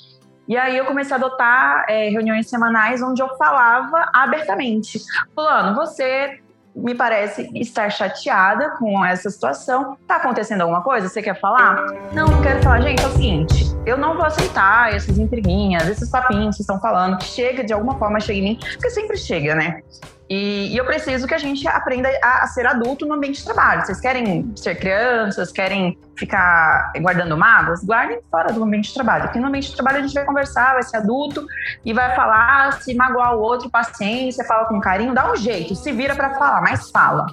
[0.47, 5.01] E aí eu comecei a adotar é, reuniões semanais onde eu falava abertamente.
[5.33, 6.39] Fulano, você
[6.75, 9.97] me parece estar chateada com essa situação.
[10.05, 11.07] Tá acontecendo alguma coisa?
[11.07, 11.85] Você quer falar?
[12.13, 12.81] Não, não quero falar.
[12.81, 17.17] Gente, é o seguinte, eu não vou aceitar essas intriguinhas, esses papinhos que estão falando,
[17.17, 19.81] que chega de alguma forma, chega em mim, porque sempre chega, né?
[20.27, 23.45] E, e, eu preciso que a gente aprenda a, a, ser adulto no ambiente de
[23.45, 23.85] trabalho.
[23.85, 27.83] Vocês querem ser crianças, querem ficar guardando mágoas?
[27.83, 29.25] Guardem fora do ambiente de trabalho.
[29.25, 31.45] Porque no ambiente de trabalho a gente vai conversar, vai ser adulto
[31.85, 35.91] e vai falar, se magoar o outro, paciência, fala com carinho, dá um jeito, se
[35.91, 37.27] vira para falar, mas fala.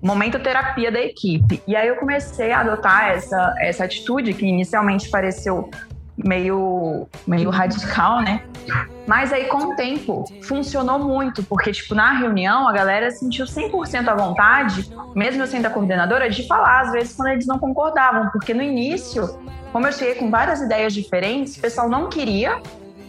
[0.00, 1.62] Momento terapia da equipe.
[1.66, 5.68] E aí eu comecei a adotar essa, essa atitude que inicialmente pareceu
[6.16, 8.42] meio, meio radical, né?
[9.06, 14.08] Mas aí, com o tempo, funcionou muito, porque, tipo, na reunião, a galera sentiu 100%
[14.08, 18.28] à vontade, mesmo eu sendo a coordenadora, de falar, às vezes, quando eles não concordavam,
[18.30, 19.38] porque no início,
[19.72, 22.60] como eu cheguei com várias ideias diferentes, o pessoal não queria,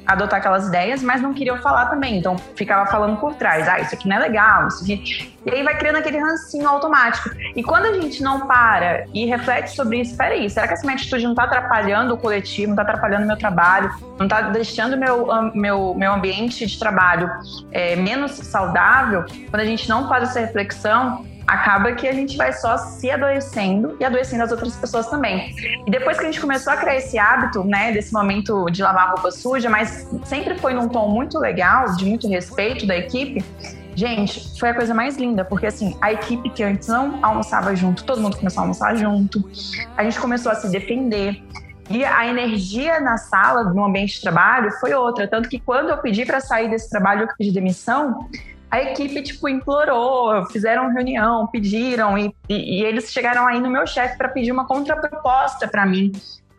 [0.09, 2.17] adotar aquelas ideias, mas não queriam falar também.
[2.17, 5.31] Então ficava falando por trás, ah, isso aqui não é legal, isso aqui.
[5.45, 7.29] E aí vai criando aquele rancinho automático.
[7.55, 10.95] E quando a gente não para e reflete sobre isso, peraí, será que essa minha
[10.95, 14.97] atitude não está atrapalhando o coletivo, não está atrapalhando o meu trabalho, não está deixando
[14.97, 17.29] meu, meu, meu ambiente de trabalho
[17.71, 19.25] é, menos saudável?
[19.49, 23.97] Quando a gente não faz essa reflexão, acaba que a gente vai só se adoecendo
[23.99, 25.55] e adoecendo as outras pessoas também.
[25.85, 29.09] E depois que a gente começou a criar esse hábito, né, desse momento de lavar
[29.09, 33.43] roupa suja, mas sempre foi num tom muito legal, de muito respeito da equipe,
[33.95, 38.05] Gente, foi a coisa mais linda, porque assim, a equipe que antes não almoçava junto,
[38.05, 39.43] todo mundo começou a almoçar junto,
[39.97, 41.43] a gente começou a se defender.
[41.89, 45.27] E a energia na sala, no ambiente de trabalho, foi outra.
[45.27, 48.29] Tanto que quando eu pedi para sair desse trabalho, eu pedi demissão,
[48.69, 53.87] a equipe, tipo, implorou, fizeram reunião, pediram, e, e, e eles chegaram aí no meu
[53.87, 56.11] chefe para pedir uma contraproposta para mim.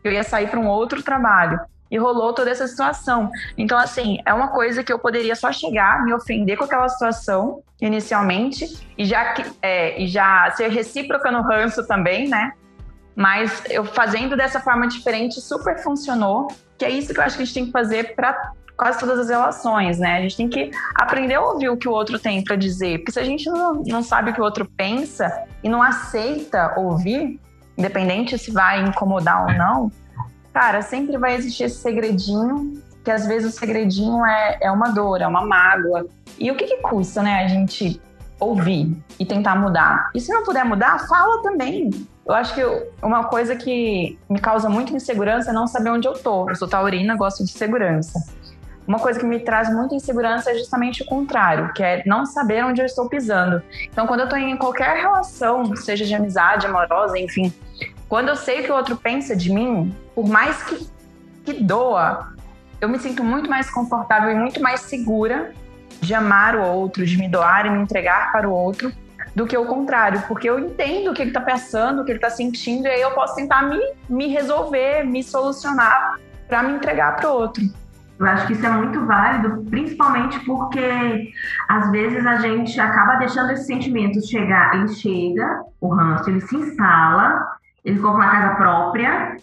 [0.02, 1.60] Eu ia sair para um outro trabalho.
[1.90, 3.30] E rolou toda essa situação.
[3.58, 7.62] Então, assim, é uma coisa que eu poderia só chegar, me ofender com aquela situação
[7.80, 12.52] inicialmente, e já, é, e já ser recíproca no ranço também, né?
[13.16, 17.42] Mas eu fazendo dessa forma diferente super funcionou, que é isso que eu acho que
[17.42, 20.16] a gente tem que fazer para quase todas as relações, né?
[20.16, 23.12] A gente tem que aprender a ouvir o que o outro tem para dizer, porque
[23.12, 27.38] se a gente não, não sabe o que o outro pensa e não aceita ouvir,
[27.76, 29.92] independente se vai incomodar ou não,
[30.50, 35.20] cara, sempre vai existir esse segredinho, que às vezes o segredinho é, é uma dor,
[35.20, 36.06] é uma mágoa.
[36.38, 38.00] E o que, que custa, né, a gente
[38.40, 40.08] ouvir e tentar mudar?
[40.14, 41.90] E se não puder mudar, fala também.
[42.26, 42.62] Eu acho que
[43.02, 46.48] uma coisa que me causa muita insegurança é não saber onde eu tô.
[46.48, 48.18] Eu sou taurina, gosto de segurança.
[48.90, 52.64] Uma coisa que me traz muita insegurança é justamente o contrário, que é não saber
[52.64, 53.62] onde eu estou pisando.
[53.84, 57.52] Então, quando eu estou em qualquer relação, seja de amizade, amorosa, enfim,
[58.08, 60.90] quando eu sei o que o outro pensa de mim, por mais que,
[61.44, 62.32] que doa,
[62.80, 65.52] eu me sinto muito mais confortável e muito mais segura
[66.00, 68.92] de amar o outro, de me doar e me entregar para o outro,
[69.36, 72.18] do que o contrário, porque eu entendo o que ele está pensando, o que ele
[72.18, 77.14] está sentindo, e aí eu posso tentar me, me resolver, me solucionar para me entregar
[77.14, 77.62] para o outro.
[78.20, 81.32] Eu acho que isso é muito válido, principalmente porque
[81.66, 86.54] às vezes a gente acaba deixando esse sentimento chegar, ele chega, o ranço, ele se
[86.54, 87.42] instala,
[87.82, 89.36] ele compra uma casa própria,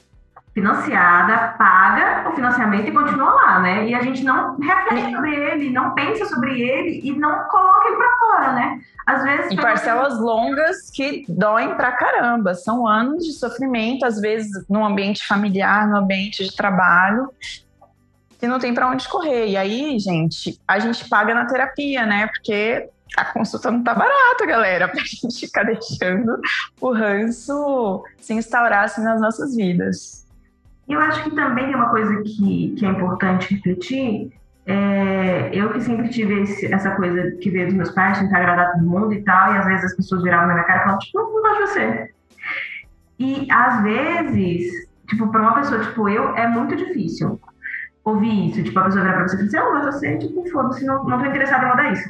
[0.54, 3.90] financiada, paga o financiamento e continua lá, né?
[3.90, 7.98] E a gente não reflete sobre ele, não pensa sobre ele e não coloca ele
[7.98, 8.80] para fora, né?
[9.08, 9.52] Às vezes.
[9.54, 12.54] E parcelas longas que doem pra caramba.
[12.54, 17.30] São anos de sofrimento, às vezes no ambiente familiar, no ambiente de trabalho
[18.40, 19.48] que não tem para onde correr.
[19.48, 22.28] E aí, gente, a gente paga na terapia, né?
[22.28, 26.40] Porque a consulta não tá barata, galera, pra gente ficar deixando
[26.80, 30.26] o ranço se instaurar assim nas nossas vidas.
[30.88, 34.32] Eu acho que também é uma coisa que, que é importante refletir.
[34.66, 38.74] É, eu que sempre tive esse, essa coisa que veio dos meus pais, tentar agradar
[38.74, 41.00] todo mundo e tal, e às vezes as pessoas viravam na minha cara e falavam,
[41.00, 42.14] tipo, não gosto de você.
[43.20, 47.40] E às vezes, tipo, pra uma pessoa tipo eu, é muito difícil
[48.10, 48.64] ouvir isso.
[48.64, 51.04] Tipo, a pessoa virar pra você e dizer, assim, oh, mas você, tipo, foda-se, não,
[51.04, 52.10] não tô interessada em mudar isso.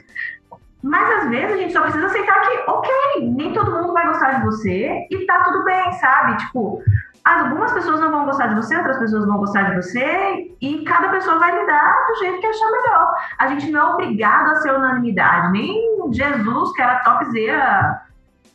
[0.83, 2.91] Mas às vezes a gente só precisa aceitar que, ok,
[3.35, 6.37] nem todo mundo vai gostar de você e tá tudo bem, sabe?
[6.37, 6.83] Tipo,
[7.25, 11.09] algumas pessoas não vão gostar de você, outras pessoas vão gostar de você e cada
[11.09, 13.13] pessoa vai lidar do jeito que achar melhor.
[13.39, 18.06] A gente não é obrigado a ser unanimidade, nem Jesus, que era topzera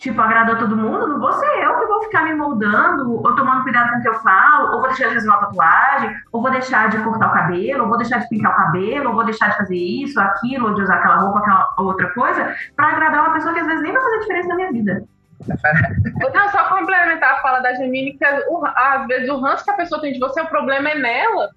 [0.03, 3.63] tipo, agradou todo mundo, não vou ser eu que vou ficar me moldando, ou tomando
[3.63, 6.51] cuidado com o que eu falo, ou vou deixar de fazer uma tatuagem, ou vou
[6.51, 9.51] deixar de cortar o cabelo, ou vou deixar de pintar o cabelo, ou vou deixar
[9.51, 13.35] de fazer isso, aquilo, ou de usar aquela roupa, aquela outra coisa, para agradar uma
[13.35, 15.05] pessoa que às vezes nem vai fazer diferença na minha vida.
[16.35, 20.01] Não, só complementar a fala da Gemini, que às vezes o ranço que a pessoa
[20.01, 21.51] tem de você, o problema é nela.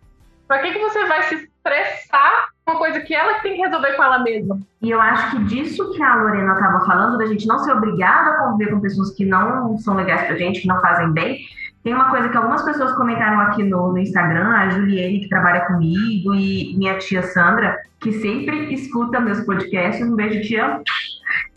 [0.48, 4.04] Pra que, que você vai se estressar uma coisa que ela tem que resolver com
[4.04, 4.60] ela mesma.
[4.82, 8.32] E eu acho que disso que a Lorena estava falando, da gente não ser obrigada
[8.32, 11.40] a conviver com pessoas que não são legais pra gente, que não fazem bem.
[11.84, 15.68] Tem uma coisa que algumas pessoas comentaram aqui no, no Instagram, a Juliene, que trabalha
[15.68, 20.04] comigo, e minha tia Sandra, que sempre escuta meus podcasts.
[20.04, 20.82] Um beijo, tia.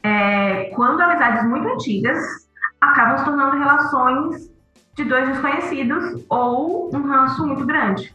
[0.03, 2.19] É, quando amizades muito antigas
[2.79, 4.53] acabam se tornando relações
[4.95, 8.15] de dois desconhecidos ou um ranço muito grande.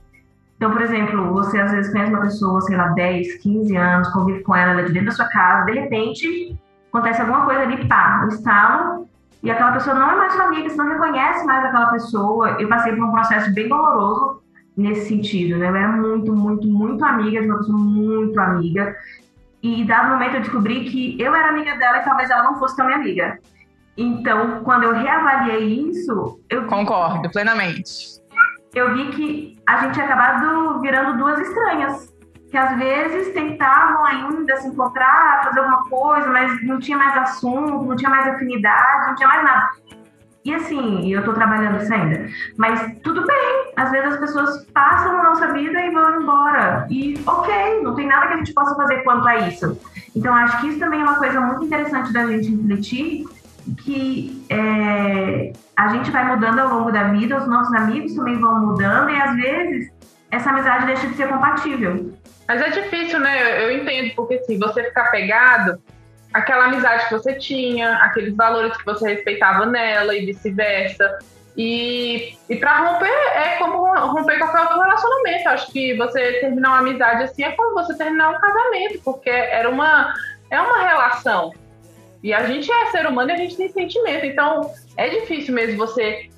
[0.63, 4.43] Então, por exemplo, você às vezes conhece uma pessoa, sei lá, 10, 15 anos, convive
[4.43, 8.21] com ela, é de dentro da sua casa, de repente acontece alguma coisa ali, pá,
[8.23, 9.09] um estalo,
[9.43, 12.51] e aquela pessoa não é mais sua amiga, você não reconhece mais aquela pessoa.
[12.61, 14.41] Eu passei por um processo bem doloroso
[14.77, 15.67] nesse sentido, né?
[15.67, 18.95] Eu era muito, muito, muito amiga de uma pessoa muito amiga.
[19.61, 22.77] E dado momento eu descobri que eu era amiga dela e talvez ela não fosse
[22.77, 23.37] tão minha amiga.
[23.97, 28.22] Então, quando eu reavaliei isso, eu concordo plenamente
[28.73, 32.11] eu vi que a gente tinha acabado virando duas estranhas.
[32.49, 37.83] Que às vezes tentavam ainda se encontrar, fazer alguma coisa, mas não tinha mais assunto,
[37.83, 39.69] não tinha mais afinidade, não tinha mais nada.
[40.45, 42.27] E assim, eu tô trabalhando isso ainda.
[42.57, 46.85] Mas tudo bem, às vezes as pessoas passam a nossa vida e vão embora.
[46.89, 49.79] E ok, não tem nada que a gente possa fazer quanto a isso.
[50.15, 53.25] Então acho que isso também é uma coisa muito interessante da gente refletir
[53.83, 58.59] que é, a gente vai mudando ao longo da vida, os nossos amigos também vão
[58.59, 59.91] mudando e às vezes
[60.31, 62.13] essa amizade deixa de ser compatível.
[62.47, 63.63] Mas é difícil, né?
[63.63, 65.81] Eu, eu entendo, porque se você ficar pegado,
[66.33, 71.19] aquela amizade que você tinha, aqueles valores que você respeitava nela e vice-versa.
[71.55, 75.49] E, e para romper é como romper qualquer outro relacionamento.
[75.49, 79.69] Acho que você terminar uma amizade assim é como você terminar um casamento, porque era
[79.69, 80.13] uma,
[80.49, 81.53] é uma relação.
[82.23, 84.25] E a gente é ser humano e a gente tem sentimento.
[84.25, 86.29] Então é difícil mesmo você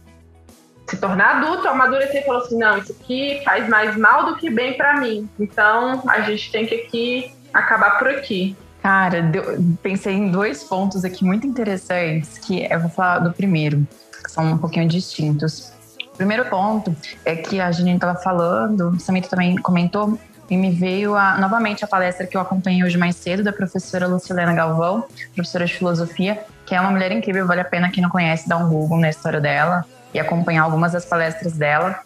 [0.88, 4.50] se tornar adulto, amadurecer e falar assim: não, isso aqui faz mais mal do que
[4.50, 5.30] bem para mim.
[5.39, 8.56] Então a gente tem que aqui acabar por aqui.
[8.82, 9.43] Cara, deu,
[9.82, 13.88] pensei em dois pontos aqui muito interessantes, que eu vou falar do primeiro,
[14.24, 15.74] que são um pouquinho distintos.
[16.13, 16.95] O primeiro ponto
[17.26, 21.84] é que a Janine estava falando, o Samita também comentou, e me veio a, novamente
[21.84, 26.43] a palestra que eu acompanhei hoje mais cedo, da professora Lucilena Galvão, professora de filosofia,
[26.65, 29.10] que é uma mulher incrível, vale a pena quem não conhece dar um Google na
[29.10, 31.99] história dela e acompanhar algumas das palestras dela.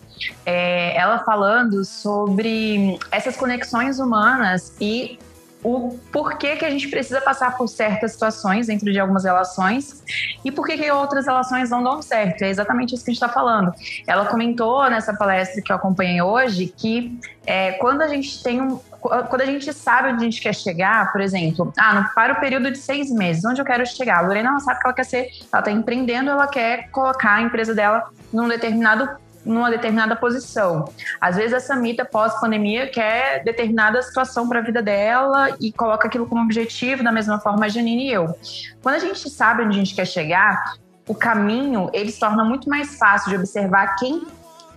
[0.46, 5.20] É, ela falando sobre essas conexões humanas e
[5.64, 10.04] o porquê que a gente precisa passar por certas situações dentro de algumas relações
[10.44, 12.44] e por que outras relações não dão certo.
[12.44, 13.74] É exatamente isso que a gente está falando.
[14.08, 18.80] Ela comentou nessa palestra que eu acompanhei hoje que é, quando a gente tem um.
[19.00, 22.70] Quando a gente sabe onde a gente quer chegar, por exemplo, ah, para o período
[22.70, 24.18] de seis meses, onde eu quero chegar?
[24.18, 27.42] A Lorena ela sabe que ela quer ser, ela está empreendendo, ela quer colocar a
[27.42, 29.10] empresa dela num determinado
[29.46, 30.92] numa determinada posição.
[31.20, 36.28] Às vezes a Samita, pós-pandemia, quer determinada situação para a vida dela e coloca aquilo
[36.28, 38.36] como objetivo, da mesma forma a Janine e eu.
[38.82, 40.74] Quando a gente sabe onde a gente quer chegar,
[41.08, 44.28] o caminho ele se torna muito mais fácil de observar quem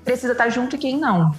[0.04, 1.34] precisa estar junto e quem não.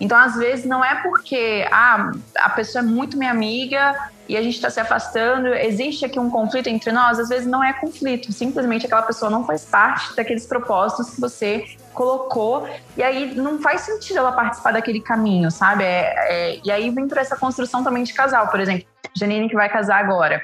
[0.00, 4.42] Então, às vezes, não é porque ah, a pessoa é muito minha amiga e a
[4.42, 8.32] gente está se afastando, existe aqui um conflito entre nós, às vezes não é conflito,
[8.32, 11.64] simplesmente aquela pessoa não faz parte daqueles propósitos que você
[11.96, 15.82] colocou, e aí não faz sentido ela participar daquele caminho, sabe?
[15.82, 19.56] É, é, e aí vem para essa construção também de casal, por exemplo, Janine que
[19.56, 20.42] vai casar agora.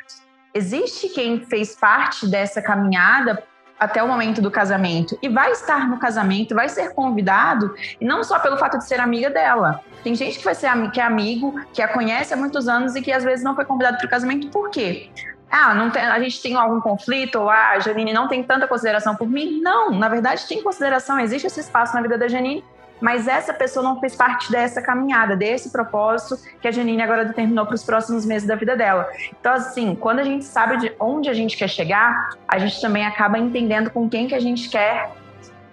[0.54, 3.42] Existe quem fez parte dessa caminhada
[3.78, 8.24] até o momento do casamento e vai estar no casamento, vai ser convidado, e não
[8.24, 9.80] só pelo fato de ser amiga dela.
[10.02, 13.02] Tem gente que vai ser que é amigo, que a conhece há muitos anos e
[13.02, 15.10] que às vezes não foi convidado para o casamento, por quê?
[15.52, 18.66] Ah, não tem, a gente tem algum conflito, ou ah, a Janine não tem tanta
[18.66, 19.60] consideração por mim.
[19.60, 22.64] Não, na verdade tem consideração, existe esse espaço na vida da Janine,
[23.02, 27.66] mas essa pessoa não fez parte dessa caminhada, desse propósito que a Janine agora determinou
[27.66, 29.06] para os próximos meses da vida dela.
[29.38, 33.04] Então, assim, quando a gente sabe de onde a gente quer chegar, a gente também
[33.04, 35.10] acaba entendendo com quem que a gente quer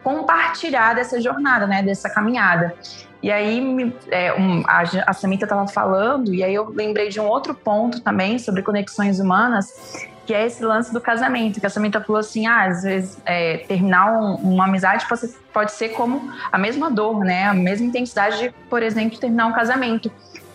[0.03, 2.73] compartilhar dessa jornada, né, dessa caminhada.
[3.21, 7.25] E aí é, um, a, a Samita estava falando, e aí eu lembrei de um
[7.25, 11.99] outro ponto também sobre conexões humanas, que é esse lance do casamento, que a Samita
[11.99, 16.57] falou assim, ah, às vezes é, terminar um, uma amizade pode pode ser como a
[16.57, 17.45] mesma dor, né?
[17.45, 20.09] A mesma intensidade de, por exemplo, terminar um casamento.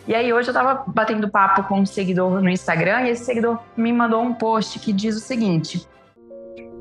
[0.06, 3.58] E aí hoje eu tava batendo papo com um seguidor no Instagram e esse seguidor
[3.76, 5.86] me mandou um post que diz o seguinte: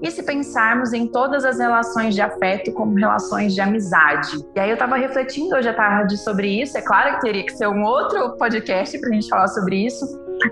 [0.04, 4.46] e se pensarmos em todas as relações de afeto como relações de amizade?
[4.54, 6.78] E aí eu estava refletindo hoje à tarde sobre isso.
[6.78, 10.06] É claro que teria que ser um outro podcast para a gente falar sobre isso,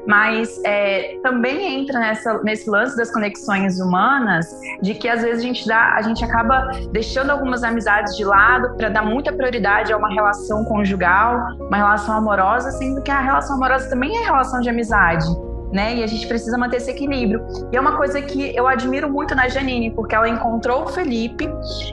[0.07, 4.47] mas é, também entra nessa, nesse lance das conexões humanas,
[4.81, 8.77] de que às vezes a gente dá, a gente acaba deixando algumas amizades de lado
[8.77, 13.57] para dar muita prioridade a uma relação conjugal, uma relação amorosa, sendo que a relação
[13.57, 15.25] amorosa também é relação de amizade
[15.71, 15.95] né?
[15.95, 17.45] E a gente precisa manter esse equilíbrio.
[17.71, 21.49] E é uma coisa que eu admiro muito na Janine, porque ela encontrou o Felipe,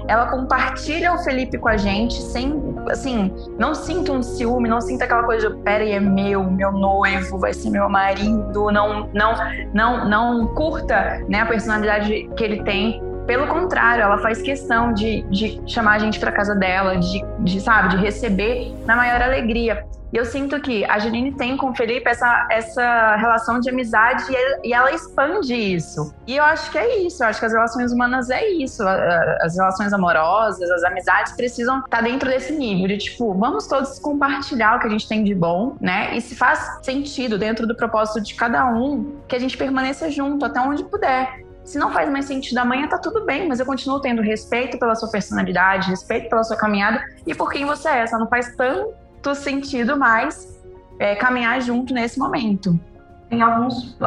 [0.07, 5.05] ela compartilha o Felipe com a gente, sem, assim, não sinta um ciúme, não sinta
[5.05, 9.35] aquela coisa de, peraí, é meu, meu noivo, vai ser meu marido, não, não,
[9.73, 13.08] não, não curta, né, a personalidade que ele tem.
[13.29, 17.61] Pelo contrário, ela faz questão de, de chamar a gente para casa dela, de, de,
[17.61, 19.85] sabe, de receber na maior alegria.
[20.11, 24.25] E eu sinto que a Janine tem com o Felipe essa, essa relação de amizade
[24.65, 26.15] e, ela expande isso.
[26.27, 28.83] E eu acho que é isso, eu acho que as relações humanas é isso.
[28.83, 33.99] As relações amorosas, as amizades precisam estar tá dentro desse nível de tipo, vamos todos
[33.99, 36.17] compartilhar o que a gente tem de bom, né?
[36.17, 40.47] E se faz sentido dentro do propósito de cada um, que a gente permaneça junto
[40.47, 41.47] até onde puder.
[41.69, 44.95] Se não faz mais sentido amanhã, tá tudo bem, mas eu continuo tendo respeito pela
[44.95, 48.07] sua personalidade, respeito pela sua caminhada e por quem você é.
[48.07, 50.65] Só não faz tanto sentido mais
[50.99, 52.81] é, caminhar junto nesse momento.
[53.29, 53.99] Tem alguns,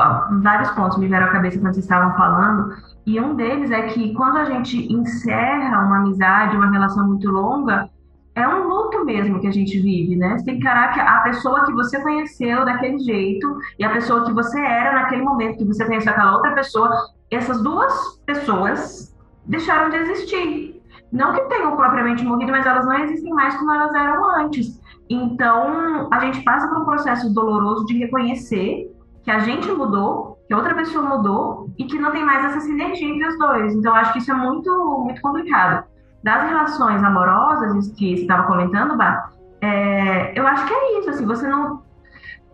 [0.41, 4.11] vários pontos me vieram à cabeça quando vocês estavam falando, e um deles é que
[4.15, 7.87] quando a gente encerra uma amizade, uma relação muito longa,
[8.33, 10.35] é um luto mesmo que a gente vive, né?
[10.35, 14.25] Você tem que encarar que a pessoa que você conheceu daquele jeito e a pessoa
[14.25, 16.89] que você era naquele momento que você conheceu aquela outra pessoa
[17.31, 19.15] essas duas pessoas
[19.45, 20.81] deixaram de existir.
[21.11, 24.79] Não que tenham propriamente morrido, mas elas não existem mais como elas eram antes.
[25.09, 28.89] Então, a gente passa por um processo doloroso de reconhecer
[29.23, 33.07] que a gente mudou, que outra pessoa mudou e que não tem mais essa sinergia
[33.07, 33.75] entre os dois.
[33.75, 34.71] Então, acho que isso é muito,
[35.03, 35.85] muito complicado.
[36.23, 41.25] Das relações amorosas, que você estava comentando, Bah, é, eu acho que é isso, assim,
[41.25, 41.83] você não...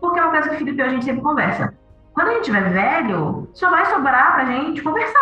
[0.00, 1.74] Porque é uma coisa que o Felipe e a gente sempre conversa.
[2.18, 5.20] Quando a gente tiver velho, só vai sobrar pra gente conversar.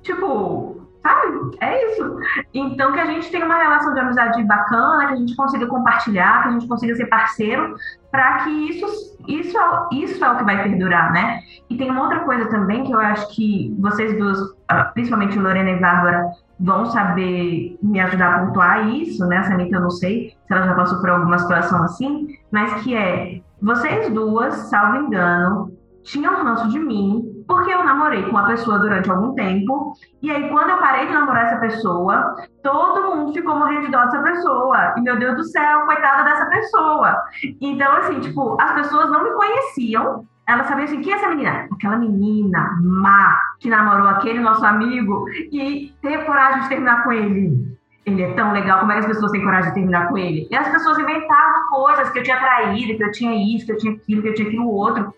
[0.00, 1.56] Tipo, Sabe?
[1.60, 2.16] É isso.
[2.54, 6.42] Então, que a gente tenha uma relação de amizade bacana, que a gente consiga compartilhar,
[6.42, 7.74] que a gente consiga ser parceiro,
[8.10, 8.86] para que isso,
[9.26, 11.40] isso, é, isso é o que vai perdurar, né?
[11.68, 15.70] E tem uma outra coisa também que eu acho que vocês duas, ah, principalmente Lorena
[15.70, 16.24] e Bárbara,
[16.58, 19.38] vão saber me ajudar a pontuar isso, né?
[19.38, 22.94] A Sanita, eu não sei se ela já passou por alguma situação assim, mas que
[22.94, 28.78] é, vocês duas, salvo engano, tinham ranço de mim porque eu namorei com uma pessoa
[28.78, 29.92] durante algum tempo,
[30.22, 34.04] e aí quando eu parei de namorar essa pessoa, todo mundo ficou morrendo de dó
[34.04, 34.94] dessa pessoa.
[34.96, 37.16] E meu Deus do céu, coitada dessa pessoa.
[37.60, 41.68] Então, assim, tipo, as pessoas não me conheciam, elas sabiam assim, quem é essa menina?
[41.72, 47.72] Aquela menina má que namorou aquele nosso amigo e teve coragem de terminar com ele.
[48.04, 50.48] Ele é tão legal, como é que as pessoas têm coragem de terminar com ele?
[50.50, 53.78] E as pessoas inventavam coisas que eu tinha traído, que eu tinha isso, que eu
[53.78, 55.14] tinha aquilo, que eu tinha aquilo outro.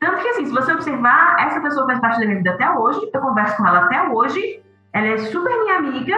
[0.00, 3.10] Tanto que, assim, se você observar, essa pessoa faz parte da minha vida até hoje,
[3.12, 4.62] eu converso com ela até hoje,
[4.92, 6.16] ela é super minha amiga.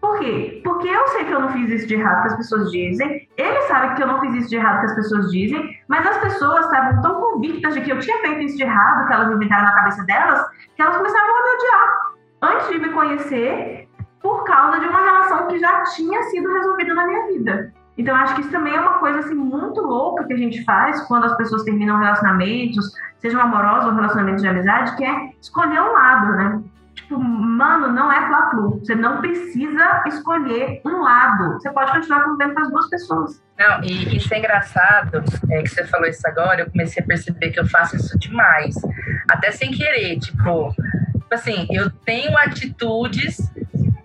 [0.00, 0.60] Por quê?
[0.64, 3.62] Porque eu sei que eu não fiz isso de errado que as pessoas dizem, ele
[3.62, 6.64] sabe que eu não fiz isso de errado que as pessoas dizem, mas as pessoas
[6.64, 9.74] estavam tão convictas de que eu tinha feito isso de errado, que elas inventaram na
[9.74, 12.12] cabeça delas, que elas começavam a me odiar
[12.42, 13.88] antes de me conhecer,
[14.20, 17.72] por causa de uma relação que já tinha sido resolvida na minha vida.
[18.02, 21.00] Então, acho que isso também é uma coisa assim, muito louca que a gente faz
[21.02, 25.92] quando as pessoas terminam relacionamentos, sejam amorosos ou relacionamentos de amizade, que é escolher um
[25.92, 26.62] lado, né?
[26.96, 28.80] Tipo, mano, não é fla-flu.
[28.80, 31.52] Você não precisa escolher um lado.
[31.52, 33.42] Você pode continuar convivendo com as duas pessoas.
[33.56, 37.50] Não, e isso é engraçado, é que você falou isso agora, eu comecei a perceber
[37.50, 38.74] que eu faço isso demais.
[39.30, 43.36] Até sem querer, tipo, tipo assim, eu tenho atitudes,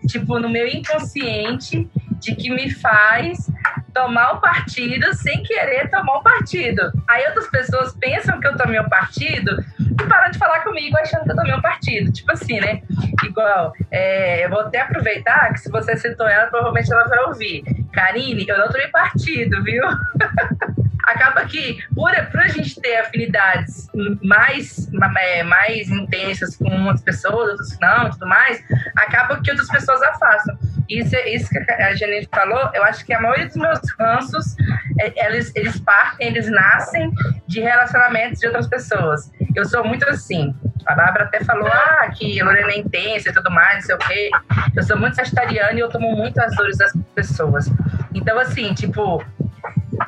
[0.08, 1.90] tipo, no meu inconsciente
[2.20, 3.50] de que me faz
[3.98, 6.92] tomar o partido sem querer tomar o partido.
[7.08, 11.24] Aí outras pessoas pensam que eu tomei o partido e param de falar comigo achando
[11.24, 12.12] que eu tomei um partido.
[12.12, 12.84] Tipo assim, né?
[13.26, 17.64] Igual, é, eu vou até aproveitar que se você citou ela, provavelmente ela vai ouvir.
[17.92, 19.84] Karine, eu não tomei partido, viu?
[21.08, 23.88] acaba que, por, por a gente ter afinidades
[24.22, 24.90] mais,
[25.20, 28.62] é, mais intensas com umas pessoas, outras não, tudo mais,
[28.96, 30.58] acaba que outras pessoas afastam.
[30.90, 34.56] Isso, isso que a Janine falou, eu acho que a maioria dos meus ranços,
[35.00, 37.12] é, eles, eles partem, eles nascem
[37.46, 39.32] de relacionamentos de outras pessoas.
[39.56, 40.56] Eu sou muito assim.
[40.86, 43.96] A Bárbara até falou ah, que a Lorena é intensa e tudo mais, não sei
[43.96, 44.30] o quê.
[44.76, 47.70] Eu sou muito sagitariana e eu tomo muito as dores das pessoas.
[48.14, 49.22] Então, assim, tipo,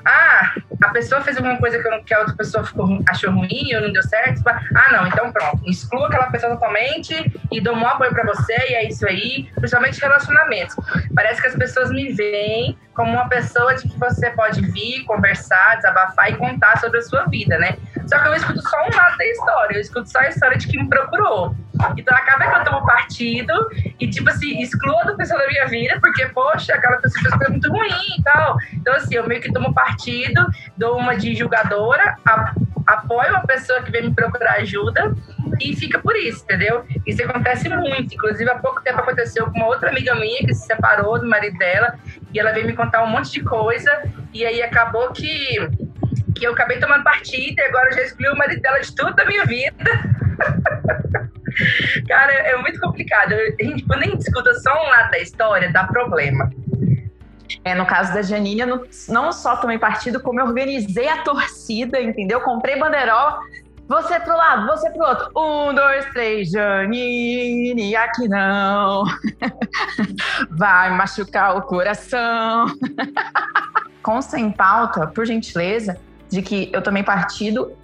[0.05, 3.81] ah, a pessoa fez alguma coisa que, que a outra pessoa ficou, achou ruim ou
[3.81, 4.41] não deu certo.
[4.47, 5.61] Ah, não, então pronto.
[5.65, 7.13] Exclua aquela pessoa totalmente
[7.51, 9.49] e dou um apoio para você e é isso aí.
[9.55, 10.75] Principalmente relacionamentos.
[11.13, 15.75] Parece que as pessoas me veem como uma pessoa de que você pode vir, conversar,
[15.75, 17.77] desabafar e contar sobre a sua vida, né?
[18.07, 19.75] Só que eu escuto só um lado da história.
[19.75, 21.55] Eu escuto só a história de quem me procurou.
[21.97, 23.53] Então acaba que eu tomo partido
[23.99, 27.51] e, tipo assim, excluo a pessoa da minha vida, porque, poxa, aquela pessoa fez coisa
[27.51, 28.57] muito ruim e tal.
[28.73, 30.45] Então, assim, eu meio que tomo partido,
[30.77, 32.15] dou uma de julgadora,
[32.85, 35.13] apoio a pessoa que vem me procurar ajuda
[35.59, 36.85] e fica por isso, entendeu?
[37.05, 38.13] Isso acontece muito.
[38.13, 41.57] Inclusive, há pouco tempo aconteceu com uma outra amiga minha que se separou do marido
[41.57, 41.97] dela
[42.33, 43.91] e ela veio me contar um monte de coisa
[44.33, 45.69] e aí acabou que,
[46.35, 49.13] que eu acabei tomando partido e agora eu já excluí o marido dela de tudo
[49.13, 49.75] da minha vida.
[52.07, 53.33] Cara, é muito complicado.
[53.33, 56.49] A gente, quando a gente escuta só um lado da história, dá problema.
[57.63, 61.23] É, no caso da Janine, eu não, não só tomei partido, como eu organizei a
[61.23, 62.41] torcida, entendeu?
[62.41, 63.39] Comprei banderola,
[63.89, 65.31] você pro lado, você pro outro.
[65.35, 69.03] Um, dois, três, Janine, aqui não.
[70.51, 72.67] Vai machucar o coração.
[74.03, 75.99] Com sem pauta, por gentileza,
[76.29, 77.75] de que eu tomei partido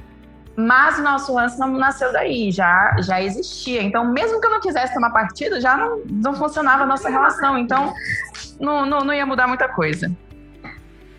[0.57, 3.83] mas o nosso lance não nasceu daí, já, já existia.
[3.83, 7.57] Então, mesmo que eu não quisesse tomar partido, já não, não funcionava a nossa relação.
[7.57, 7.93] Então,
[8.59, 10.11] não, não, não ia mudar muita coisa.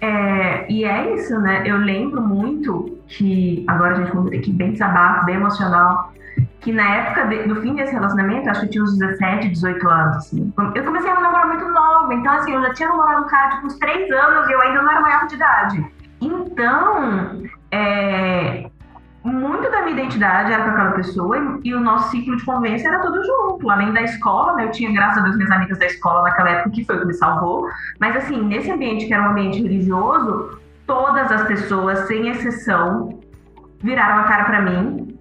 [0.00, 1.62] É, e é isso, né?
[1.66, 6.12] Eu lembro muito que, agora a gente vai ter aqui bem desabafo, bem emocional,
[6.60, 9.88] que na época de, do fim desse relacionamento, acho que eu tinha uns 17, 18
[9.88, 10.52] anos, assim.
[10.74, 13.66] Eu comecei a namorar muito nova, então, assim, eu já tinha namorado um cara, tipo,
[13.66, 15.86] uns 3 anos e eu ainda não era maior de idade.
[16.20, 18.70] Então, é,
[19.26, 23.00] muito da minha identidade era com aquela pessoa e, o nosso ciclo de convivência era
[23.00, 23.68] tudo junto.
[23.68, 26.70] Além da escola, né, eu tinha, graças a Deus, minhas amigas da escola naquela época,
[26.70, 27.68] que foi o que me salvou.
[27.98, 33.18] Mas, assim, nesse ambiente que era um ambiente religioso, todas as pessoas, sem exceção,
[33.82, 35.18] viraram a cara para mim.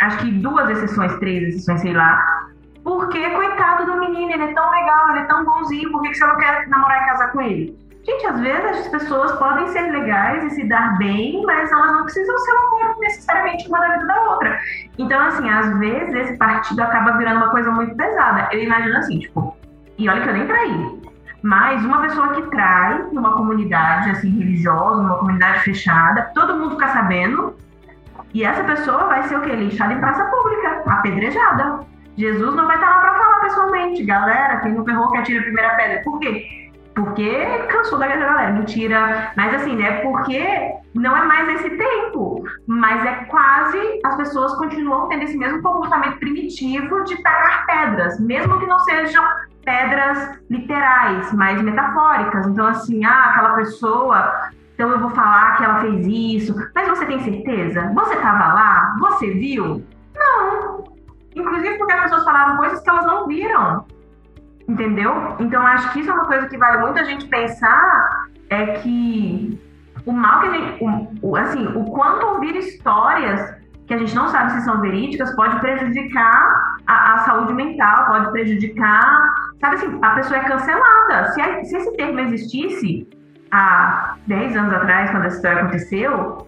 [0.00, 2.48] Acho que duas exceções, três exceções, sei lá.
[2.82, 6.26] Porque, coitado do menino, ele é tão legal, ele é tão bonzinho, por que você
[6.26, 7.81] não quer namorar e casar com ele?
[8.04, 12.02] Gente, às vezes as pessoas podem ser legais e se dar bem, mas elas não
[12.02, 14.58] precisam ser um amor necessariamente uma da vida da outra.
[14.98, 18.48] Então, assim, às vezes esse partido acaba virando uma coisa muito pesada.
[18.50, 19.56] Eu imagino assim, tipo,
[19.96, 21.02] e olha que eu nem traí.
[21.42, 26.88] Mas uma pessoa que trai numa comunidade assim religiosa, numa comunidade fechada, todo mundo fica
[26.88, 27.56] sabendo,
[28.34, 29.50] e essa pessoa vai ser o quê?
[29.50, 31.80] Lixada em praça pública, apedrejada.
[32.16, 35.42] Jesus não vai estar lá para falar pessoalmente, galera, quem não ferrou que atira a
[35.42, 36.02] primeira pedra.
[36.02, 36.71] Por quê?
[36.94, 39.32] Porque cansou da galera, mentira.
[39.36, 40.00] Mas assim, né?
[40.00, 42.44] Porque não é mais esse tempo.
[42.66, 44.00] Mas é quase.
[44.04, 49.24] As pessoas continuam tendo esse mesmo comportamento primitivo de tacar pedras, mesmo que não sejam
[49.64, 52.46] pedras literais, mas metafóricas.
[52.46, 54.50] Então, assim, ah, aquela pessoa.
[54.74, 56.54] Então eu vou falar que ela fez isso.
[56.74, 57.90] Mas você tem certeza?
[57.94, 58.96] Você estava lá?
[59.00, 59.84] Você viu?
[60.14, 60.84] Não.
[61.34, 63.86] Inclusive porque as pessoas falavam coisas que elas não viram.
[64.72, 65.36] Entendeu?
[65.38, 69.60] Então acho que isso é uma coisa que vale muito a gente pensar é que
[70.06, 70.84] o mal que a gente,
[71.20, 73.54] o, assim, o quanto ouvir histórias
[73.86, 78.30] que a gente não sabe se são verídicas pode prejudicar a, a saúde mental, pode
[78.30, 81.32] prejudicar, sabe assim, a pessoa é cancelada.
[81.32, 83.06] Se, a, se esse termo existisse
[83.50, 86.46] há 10 anos atrás, quando essa história aconteceu,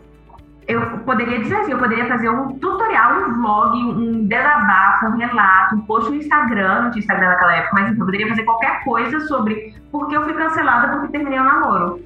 [0.66, 5.76] eu poderia dizer assim, eu poderia fazer um tutorial, um vlog, um desabafo, um relato,
[5.76, 9.20] um post no Instagram, não tinha Instagram naquela época, mas eu poderia fazer qualquer coisa
[9.26, 12.02] sobre por que eu fui cancelada porque terminei o namoro.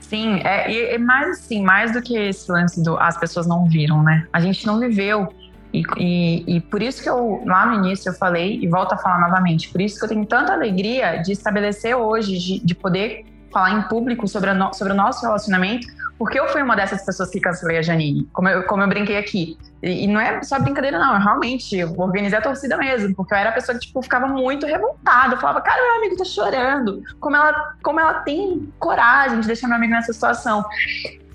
[0.00, 4.02] Sim, é, e mais assim, mais do que esse lance do as pessoas não viram,
[4.02, 4.26] né?
[4.32, 5.28] A gente não viveu.
[5.70, 8.96] E, e, e, por isso que eu, lá no início, eu falei, e volto a
[8.96, 13.26] falar novamente, por isso que eu tenho tanta alegria de estabelecer hoje, de, de poder
[13.52, 15.86] falar em público sobre, no, sobre o nosso relacionamento,
[16.18, 19.16] porque eu fui uma dessas pessoas que cancelei a Janine, como eu, como eu brinquei
[19.16, 19.56] aqui.
[19.82, 21.14] E, e não é só brincadeira, não.
[21.14, 24.66] Eu realmente organizei a torcida mesmo, porque eu era a pessoa que, tipo, ficava muito
[24.66, 25.34] revoltada.
[25.34, 27.02] Eu falava, cara, meu amigo tá chorando.
[27.20, 30.64] Como ela, como ela tem coragem de deixar meu amigo nessa situação.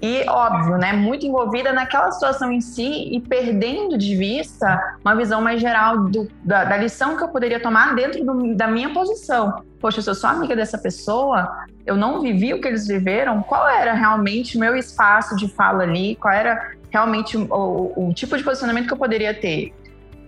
[0.03, 5.41] E, óbvio, né, muito envolvida naquela situação em si e perdendo de vista uma visão
[5.41, 9.63] mais geral do, da, da, lição que eu poderia tomar dentro do, da minha posição.
[9.79, 11.49] Poxa, eu sou amiga dessa pessoa,
[11.85, 15.83] eu não vivi o que eles viveram, qual era realmente o meu espaço de fala
[15.83, 19.73] ali, qual era realmente o, o, o tipo de posicionamento que eu poderia ter.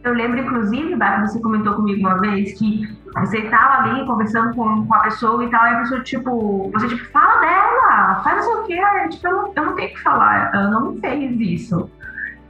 [0.05, 4.85] Eu lembro, inclusive, Bárbara, você comentou comigo uma vez que você estava ali conversando com,
[4.85, 8.63] com a pessoa e tal, e a pessoa, tipo, você, tipo, fala dela, faz o
[8.65, 8.73] quê?
[8.73, 11.89] Aí, tipo, eu não, eu não tenho que falar, ela não fez isso.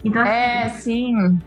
[0.03, 1.39] Então, assim, é, sim.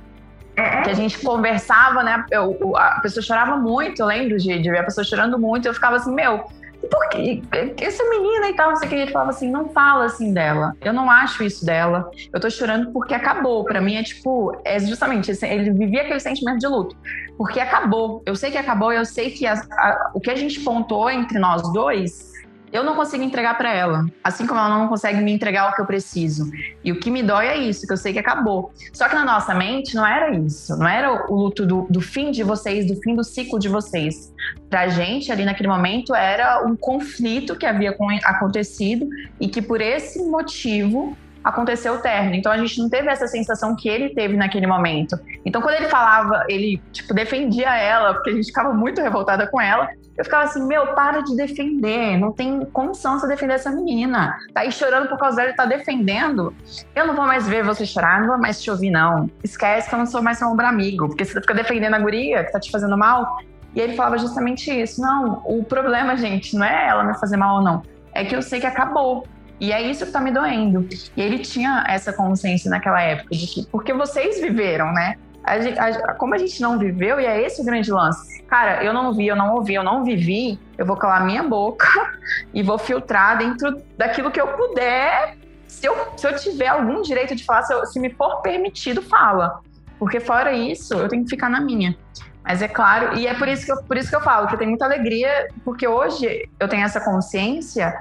[0.57, 2.25] É, é, que a gente conversava, né?
[2.31, 5.75] Eu, a pessoa chorava muito, eu lembro de, de ver a pessoa chorando muito, eu
[5.75, 6.43] ficava assim, meu,
[6.91, 7.43] por que
[7.79, 10.75] essa menina e tal, o que, ele falava assim, não fala assim dela.
[10.81, 12.11] Eu não acho isso dela.
[12.33, 13.65] Eu tô chorando porque acabou.
[13.65, 16.97] Para mim é tipo, é justamente, ele vivia aquele sentimento de luto.
[17.37, 18.23] Porque acabou.
[18.27, 21.39] Eu sei que acabou, eu sei que a, a, o que a gente pontuou entre
[21.39, 22.28] nós dois
[22.73, 25.81] eu não consigo entregar para ela, assim como ela não consegue me entregar o que
[25.81, 26.51] eu preciso.
[26.85, 28.73] E o que me dói é isso, que eu sei que acabou.
[28.93, 32.31] Só que na nossa mente não era isso, não era o luto do, do fim
[32.31, 34.33] de vocês, do fim do ciclo de vocês.
[34.69, 39.09] Pra gente, ali naquele momento, era um conflito que havia acontecido
[39.41, 42.35] e que por esse motivo aconteceu o término.
[42.35, 45.19] Então a gente não teve essa sensação que ele teve naquele momento.
[45.45, 49.61] Então quando ele falava, ele tipo defendia ela, porque a gente ficava muito revoltada com
[49.61, 49.89] ela.
[50.19, 54.37] Eu ficava assim, meu, para de defender, não tem condição você defender essa menina.
[54.53, 56.53] Tá aí chorando por causa dela tá defendendo.
[56.93, 59.31] Eu não vou mais ver você chorar, não vou mais te ouvir, não.
[59.45, 62.43] Esquece que eu não sou mais seu ombro amigo, porque você fica defendendo a guria
[62.43, 63.39] que tá te fazendo mal.
[63.77, 65.01] E ele falava justamente isso.
[65.01, 67.83] Não, o problema, gente, não é ela me fazer mal ou não.
[68.13, 69.25] É que eu sei que acabou.
[69.61, 70.89] E é isso que tá me doendo.
[71.17, 75.15] E ele tinha essa consciência naquela época de que, porque vocês viveram, né?
[75.49, 78.43] A a, como a gente não viveu, e é esse o grande lance.
[78.43, 81.87] Cara, eu não vi, eu não ouvi, eu não vivi, eu vou calar minha boca
[82.53, 85.37] e vou filtrar dentro daquilo que eu puder.
[85.67, 89.03] Se eu, se eu tiver algum direito de falar, se, eu, se me for permitido,
[89.03, 89.61] fala.
[89.99, 91.97] Porque fora isso, eu tenho que ficar na minha.
[92.45, 94.55] Mas é claro, e é por isso que eu, por isso que eu falo que
[94.55, 97.95] eu tenho muita alegria, porque hoje eu tenho essa consciência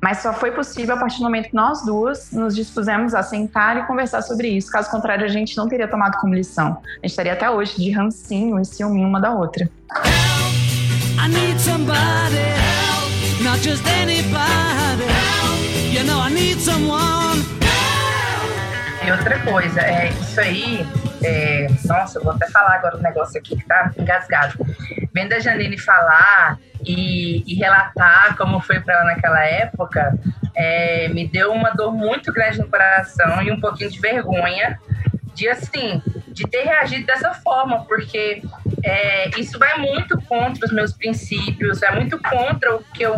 [0.00, 3.76] mas só foi possível a partir do momento que nós duas nos dispusemos a sentar
[3.76, 4.70] e conversar sobre isso.
[4.70, 6.78] Caso contrário, a gente não teria tomado como lição.
[6.84, 9.68] A gente estaria até hoje de rancinho e ciúme uma da outra.
[17.34, 17.57] Help.
[19.08, 20.86] E outra coisa, é isso aí.
[21.24, 24.52] É, nossa, eu vou até falar agora um negócio aqui que tá engasgado.
[25.14, 30.12] Vendo a Janine falar e, e relatar como foi para ela naquela época,
[30.54, 34.78] é, me deu uma dor muito grande no coração e um pouquinho de vergonha
[35.34, 38.42] de assim, de ter reagido dessa forma, porque
[38.84, 43.14] é, isso vai muito contra os meus princípios, é muito contra o que eu,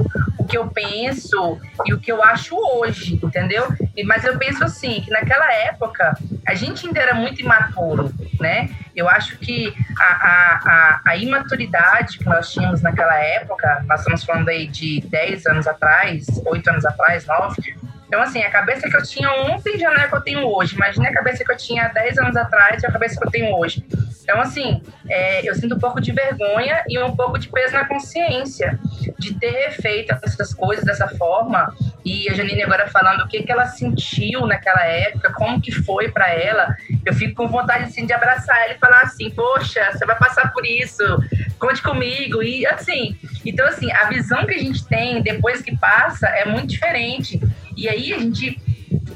[0.51, 3.69] que eu penso e o que eu acho hoje, entendeu?
[4.05, 8.69] Mas eu penso assim, que naquela época a gente ainda era muito imaturo, né?
[8.95, 14.25] Eu acho que a, a, a, a imaturidade que nós tínhamos naquela época, nós estamos
[14.25, 17.77] falando aí de 10 anos atrás, 8 anos atrás, 9,
[18.11, 20.75] então, assim, a cabeça que eu tinha ontem já não é que eu tenho hoje.
[20.75, 23.57] Imagina a cabeça que eu tinha 10 anos atrás e a cabeça que eu tenho
[23.57, 23.87] hoje.
[24.31, 27.85] Então, assim, é, eu sinto um pouco de vergonha e um pouco de peso na
[27.85, 28.79] consciência
[29.19, 31.75] de ter feito essas coisas dessa forma.
[32.05, 36.13] E a Janine agora falando o que, que ela sentiu naquela época, como que foi
[36.13, 36.77] para ela.
[37.05, 40.53] Eu fico com vontade, assim, de abraçar ela e falar assim, poxa, você vai passar
[40.53, 41.03] por isso,
[41.59, 42.41] conte comigo.
[42.41, 46.69] E, assim, então, assim, a visão que a gente tem depois que passa é muito
[46.69, 47.41] diferente.
[47.77, 48.61] E aí a gente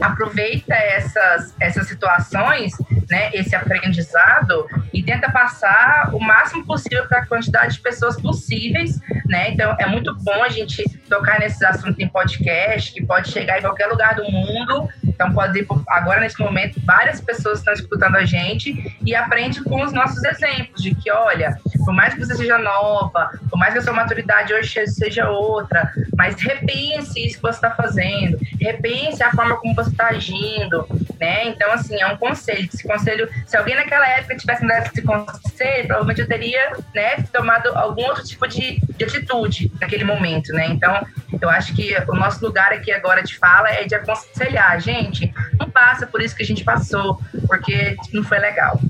[0.01, 2.73] aproveita essas, essas situações,
[3.11, 9.01] né, esse aprendizado e tenta passar o máximo possível para a quantidade de pessoas possíveis,
[9.27, 9.51] né?
[9.51, 13.63] Então é muito bom a gente tocar nesses assuntos em podcast, que pode chegar em
[13.63, 14.89] qualquer lugar do mundo.
[15.05, 19.93] Então pode agora nesse momento várias pessoas estão escutando a gente e aprende com os
[19.93, 23.83] nossos exemplos de que olha, por mais que você seja nova, por mais que a
[23.83, 29.57] sua maturidade hoje seja outra, mas repense isso que você está fazendo, repense a forma
[29.57, 30.87] como você está agindo,
[31.21, 31.49] né?
[31.49, 32.69] Então, assim, é um conselho.
[32.73, 37.17] Esse conselho, se alguém naquela época tivesse me dado esse conselho, provavelmente eu teria, né,
[37.33, 40.67] tomado algum outro tipo de, de atitude naquele momento, né?
[40.67, 41.07] Então,
[41.41, 45.71] eu acho que o nosso lugar aqui agora de fala é de aconselhar, gente, não
[45.71, 48.81] passa por isso que a gente passou, porque não foi legal.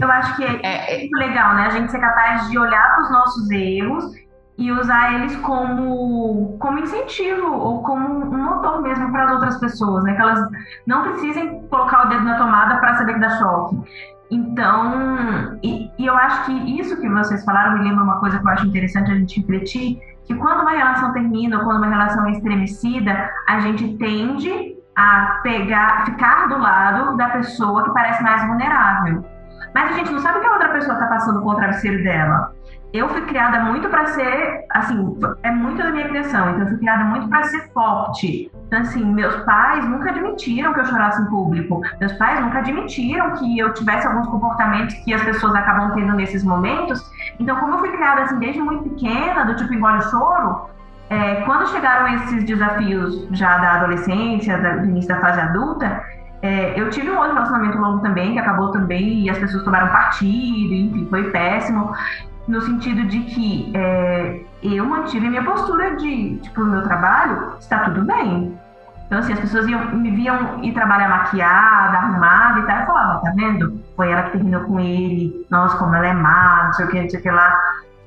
[0.00, 1.66] Eu acho que é, é, é legal, né?
[1.66, 4.04] A gente ser capaz de olhar para os nossos erros
[4.56, 10.04] e usar eles como, como incentivo ou como um motor mesmo para as outras pessoas,
[10.04, 10.14] né?
[10.14, 10.48] Que elas
[10.86, 13.76] não precisem colocar o dedo na tomada para saber que dá choque.
[14.30, 18.46] Então, e, e, eu acho que isso que vocês falaram me lembra uma coisa que
[18.46, 22.26] eu acho interessante a gente refletir, que quando uma relação termina ou quando uma relação
[22.26, 28.46] é estremecida, a gente tende a pegar, ficar do lado da pessoa que parece mais
[28.46, 29.24] vulnerável.
[29.74, 32.02] Mas a gente não sabe o que a outra pessoa está passando com o travesseiro
[32.02, 32.52] dela
[32.92, 36.78] eu fui criada muito para ser, assim, é muito da minha criação, então eu fui
[36.78, 38.50] criada muito para ser forte.
[38.66, 43.32] Então, assim, meus pais nunca admitiram que eu chorasse em público, meus pais nunca admitiram
[43.32, 47.02] que eu tivesse alguns comportamentos que as pessoas acabam tendo nesses momentos.
[47.38, 50.70] Então, como eu fui criada, assim, desde muito pequena, do tipo engole o choro,
[51.10, 56.02] é, quando chegaram esses desafios já da adolescência, do início da fase adulta,
[56.42, 59.88] é, eu tive um outro relacionamento longo também, que acabou também, e as pessoas tomaram
[59.88, 61.92] partido, enfim, foi péssimo
[62.48, 67.80] no sentido de que é, eu mantive minha postura de, tipo, no meu trabalho, está
[67.80, 68.58] tudo bem.
[69.06, 73.20] Então, assim, as pessoas iam, me viam ir trabalhar maquiada, arrumada e tal, eu falava,
[73.22, 73.82] tá vendo?
[73.96, 77.02] Foi ela que terminou com ele, nossa, como ela é má, não sei o que,
[77.02, 77.58] não sei o que lá.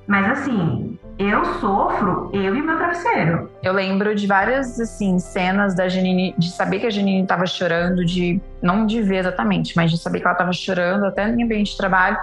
[0.07, 3.49] Mas, assim, eu sofro, eu e meu travesseiro.
[3.61, 8.05] Eu lembro de várias, assim, cenas da Janine, de saber que a Janine estava chorando,
[8.05, 11.71] de, não de ver exatamente, mas de saber que ela estava chorando, até no ambiente
[11.71, 12.17] de trabalho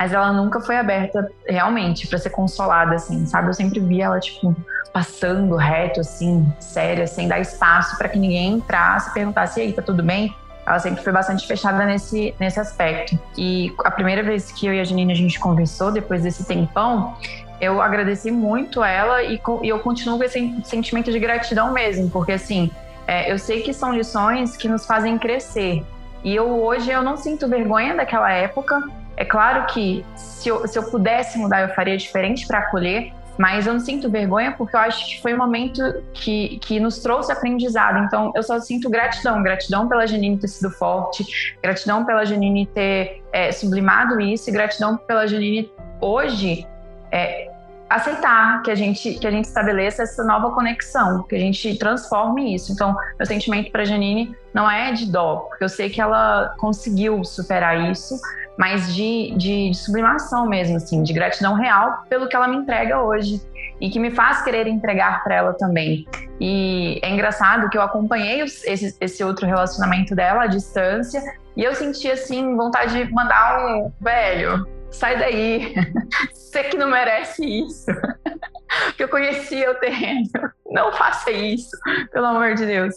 [0.00, 3.48] mas ela nunca foi aberta realmente para ser consolada, assim, sabe?
[3.48, 4.56] Eu sempre via ela, tipo,
[4.94, 9.82] passando reto, assim, séria, sem dar espaço para que ninguém entrasse perguntasse: e aí, tá
[9.82, 10.34] tudo bem?
[10.66, 13.18] Ela sempre foi bastante fechada nesse, nesse aspecto.
[13.36, 17.14] E a primeira vez que eu e a Janine a gente conversou, depois desse tempão,
[17.60, 22.32] eu agradeci muito ela e, e eu continuo com esse sentimento de gratidão mesmo, porque
[22.32, 22.70] assim,
[23.06, 25.84] é, eu sei que são lições que nos fazem crescer.
[26.22, 28.82] E eu hoje eu não sinto vergonha daquela época,
[29.16, 33.66] é claro que se eu, se eu pudesse mudar, eu faria diferente para acolher, mas
[33.66, 35.82] eu não sinto vergonha porque eu acho que foi um momento
[36.12, 38.04] que, que nos trouxe aprendizado.
[38.04, 39.42] Então, eu só sinto gratidão.
[39.42, 41.24] Gratidão pela Janine ter sido forte,
[41.62, 46.66] gratidão pela Janine ter é, sublimado isso, e gratidão pela Janine hoje
[47.10, 47.49] é,
[47.90, 52.54] aceitar que a gente que a gente estabeleça essa nova conexão, que a gente transforme
[52.54, 52.72] isso.
[52.72, 57.24] Então, meu sentimento para Janine não é de dó, porque eu sei que ela conseguiu
[57.24, 58.14] superar isso,
[58.56, 63.00] mas de, de, de, sublimação mesmo, assim, de gratidão real pelo que ela me entrega
[63.00, 63.42] hoje
[63.80, 66.06] e que me faz querer entregar para ela também.
[66.40, 71.20] E é engraçado que eu acompanhei esse, esse outro relacionamento dela à distância
[71.56, 75.74] e eu senti assim vontade de mandar um velho, sai daí,
[76.32, 77.86] você que não merece isso.
[78.96, 80.28] que eu conhecia o terreno,
[80.70, 81.76] não faça isso,
[82.12, 82.94] pelo amor de Deus.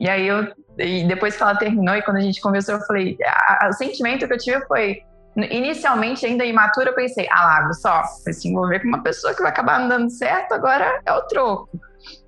[0.00, 3.16] E aí eu E depois que ela terminou e quando a gente conversou, eu falei,
[3.24, 5.00] a, a, o sentimento que eu tive foi,
[5.36, 9.42] inicialmente ainda imatura, eu pensei, ah lá, só, vai se envolver com uma pessoa que
[9.42, 11.68] vai acabar não dando certo, agora é o troco.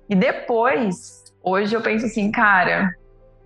[0.09, 2.93] E depois, hoje eu penso assim, cara,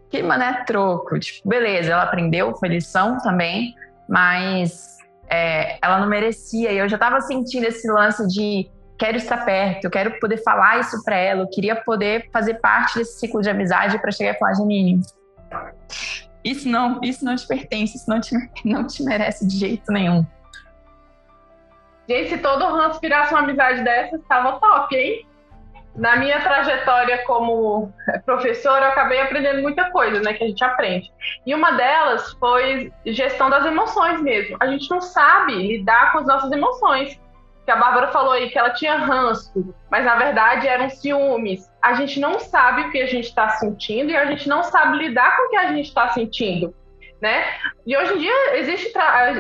[0.10, 1.20] que mané troco.
[1.20, 3.74] Tipo, beleza, ela aprendeu, foi lição também,
[4.08, 4.99] mas
[5.30, 6.72] é, ela não merecia.
[6.72, 10.82] E eu já tava sentindo esse lance de quero estar perto, eu quero poder falar
[10.82, 14.38] isso para ela, eu queria poder fazer parte desse ciclo de amizade para chegar e
[14.38, 15.00] falar, Janine,
[16.44, 20.26] isso não, isso não te pertence, isso não te, não te merece de jeito nenhum.
[22.10, 25.26] Gente, se todo ranço virasse uma amizade dessa, estava top, hein?
[26.00, 27.94] Na minha trajetória como
[28.26, 31.12] professora, eu acabei aprendendo muita coisa, né, que a gente aprende.
[31.46, 34.56] E uma delas foi gestão das emoções mesmo.
[34.62, 37.20] A gente não sabe lidar com as nossas emoções
[37.66, 41.70] que a Bárbara falou aí que ela tinha ranço, mas na verdade eram ciúmes.
[41.82, 44.98] A gente não sabe o que a gente está sentindo e a gente não sabe
[44.98, 46.74] lidar com o que a gente está sentindo.
[47.22, 47.44] Né?
[47.86, 48.94] E hoje em dia existe,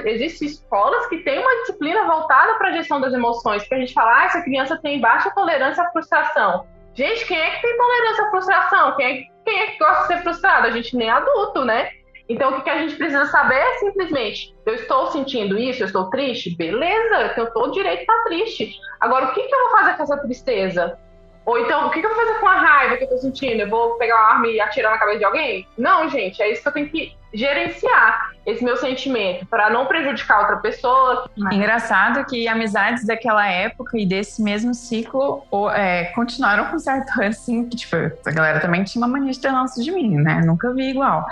[0.05, 3.93] existe escolas que têm uma disciplina voltada para a gestão das emoções, que a gente
[3.93, 6.67] fala, ah, essa criança tem baixa tolerância à frustração.
[6.93, 8.95] Gente, quem é que tem tolerância à frustração?
[8.97, 10.67] Quem é, quem é que gosta de ser frustrado?
[10.67, 11.89] A gente nem é adulto, né?
[12.27, 16.09] Então, o que a gente precisa saber é simplesmente: eu estou sentindo isso, eu estou
[16.09, 16.55] triste?
[16.55, 18.79] Beleza, eu o direito de estar triste.
[18.99, 20.99] Agora, o que, que eu vou fazer com essa tristeza?
[21.45, 23.61] Ou então, o que, que eu vou fazer com a raiva que eu estou sentindo?
[23.61, 25.67] Eu vou pegar uma arma e atirar na cabeça de alguém?
[25.77, 30.41] Não, gente, é isso que eu tenho que gerenciar esse meu sentimento para não prejudicar
[30.41, 31.29] outra pessoa.
[31.51, 37.77] Engraçado que amizades daquela época e desse mesmo ciclo é, continuaram com certo assim, que
[37.77, 40.41] tipo, a galera também tinha uma mania de ter lance de mim, né?
[40.43, 41.25] Nunca vi igual.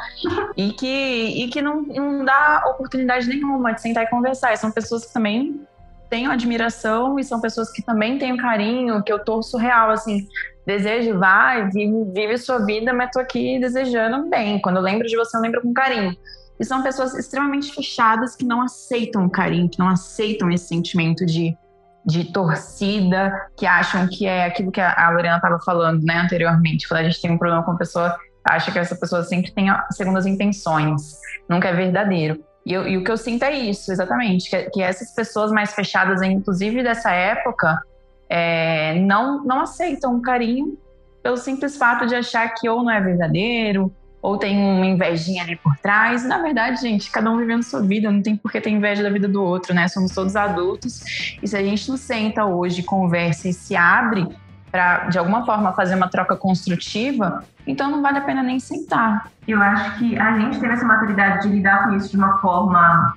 [0.56, 4.54] E que, e que não, não dá oportunidade nenhuma de sentar e conversar.
[4.54, 5.62] E são pessoas que também
[6.10, 10.28] tenho admiração e são pessoas que também têm carinho, que eu torço real, assim,
[10.68, 14.60] desejo, vai, vive, vive sua vida, mas tô aqui desejando bem.
[14.62, 16.14] Quando eu lembro de você, eu lembro com carinho.
[16.60, 21.26] E são pessoas extremamente fechadas que não aceitam o carinho, que não aceitam esse sentimento
[21.26, 21.58] de,
[22.06, 26.86] de torcida, que acham que é aquilo que a Lorena estava falando, né, anteriormente.
[26.86, 29.68] Quando a gente tem um problema com uma pessoa, acha que essa pessoa sempre tem
[29.92, 31.18] segundas intenções,
[31.50, 32.44] nunca é verdadeiro.
[32.66, 35.74] E, eu, e, o que eu sinto é isso, exatamente, que, que essas pessoas mais
[35.74, 37.82] fechadas, inclusive dessa época,
[38.30, 40.78] é, não, não aceitam o carinho
[41.24, 45.56] pelo simples fato de achar que ou não é verdadeiro, ou tem uma invejinha ali
[45.56, 46.26] por trás.
[46.26, 49.10] Na verdade, gente, cada um vivendo sua vida, não tem por que ter inveja da
[49.10, 49.88] vida do outro, né?
[49.88, 51.38] Somos todos adultos.
[51.42, 54.28] E se a gente não senta hoje, conversa e se abre
[54.72, 59.32] para, de alguma forma, fazer uma troca construtiva, então não vale a pena nem sentar.
[59.48, 63.16] Eu acho que a gente teve essa maturidade de lidar com isso de uma forma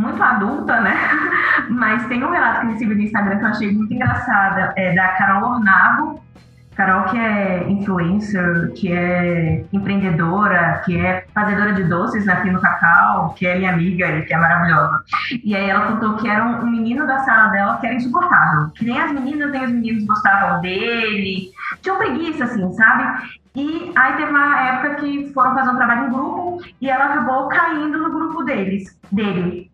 [0.00, 0.96] muito adulta, né?
[1.68, 4.94] Mas tem um relato que eu recebi no Instagram que eu achei muito engraçada, é
[4.94, 6.20] da Carol Ornavo,
[6.80, 13.34] Carol, que é influencer, que é empreendedora, que é fazedora de doces aqui no Cacau,
[13.34, 15.04] que é minha amiga e que é maravilhosa.
[15.44, 18.70] E aí ela contou que era um, menino da sala dela que era insuportável.
[18.70, 21.50] Que nem as meninas, nem os meninos gostavam dele.
[21.82, 23.28] Tinha preguiça, assim, sabe?
[23.54, 27.48] E aí teve uma época que foram fazer um trabalho em grupo e ela acabou
[27.48, 29.70] caindo no grupo deles, dele.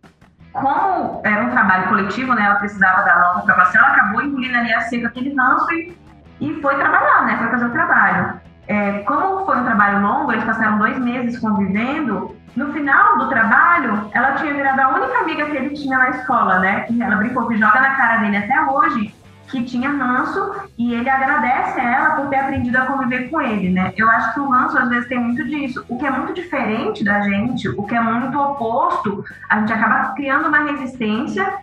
[0.53, 2.43] Como era um trabalho coletivo, né?
[2.43, 5.95] Ela precisava nota para passar, ela acabou engolindo ali a seca aquele ranço e
[6.39, 7.37] e foi trabalhar, né?
[7.37, 8.39] Foi fazer o trabalho.
[8.67, 12.35] É, como foi um trabalho longo, eles passaram dois meses convivendo.
[12.55, 16.59] No final do trabalho, ela tinha virado a única amiga que ele tinha na escola,
[16.59, 16.81] né?
[16.81, 19.13] Que ela brincou que joga na cara dele até hoje,
[19.49, 23.69] que tinha ranço, e ele agradece a ela por ter aprendido a conviver com ele,
[23.69, 23.93] né?
[23.95, 25.85] Eu acho que o ranço às vezes tem muito disso.
[25.87, 30.13] O que é muito diferente da gente, o que é muito oposto, a gente acaba
[30.13, 31.59] criando uma resistência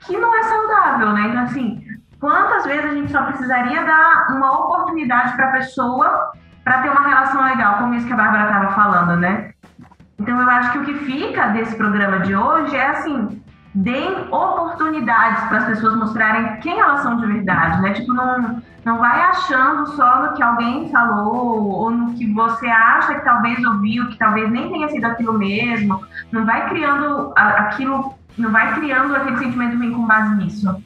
[0.00, 1.28] que não é saudável, né?
[1.28, 1.86] Então, assim,
[2.18, 6.32] Quantas vezes a gente só precisaria dar uma oportunidade para a pessoa
[6.64, 9.52] para ter uma relação legal, como isso que a Bárbara estava falando, né?
[10.18, 13.42] Então eu acho que o que fica desse programa de hoje é assim,
[13.76, 17.92] deem oportunidades para as pessoas mostrarem quem elas são de verdade, né?
[17.92, 23.14] Tipo, não, não vai achando só no que alguém falou ou no que você acha
[23.16, 26.02] que talvez ouviu, que talvez nem tenha sido aquilo mesmo.
[26.32, 30.82] Não vai criando aquilo, não vai criando aquele sentimento ruim com base nisso.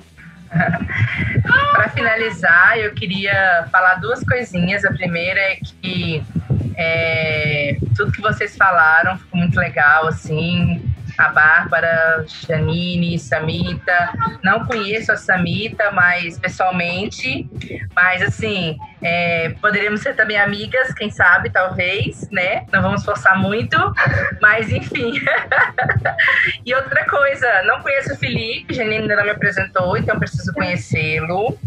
[1.72, 4.84] Para finalizar, eu queria falar duas coisinhas.
[4.84, 6.24] A primeira é que
[6.76, 14.12] é, tudo que vocês falaram ficou muito legal, assim a Bárbara, Janine, Samita.
[14.42, 17.48] Não conheço a Samita, mas pessoalmente.
[17.94, 22.66] Mas assim, é, poderíamos ser também amigas, quem sabe, talvez, né?
[22.72, 23.76] Não vamos forçar muito,
[24.40, 25.12] mas enfim.
[26.64, 31.58] e outra coisa, não conheço o Felipe, Janine ainda não me apresentou, então preciso conhecê-lo.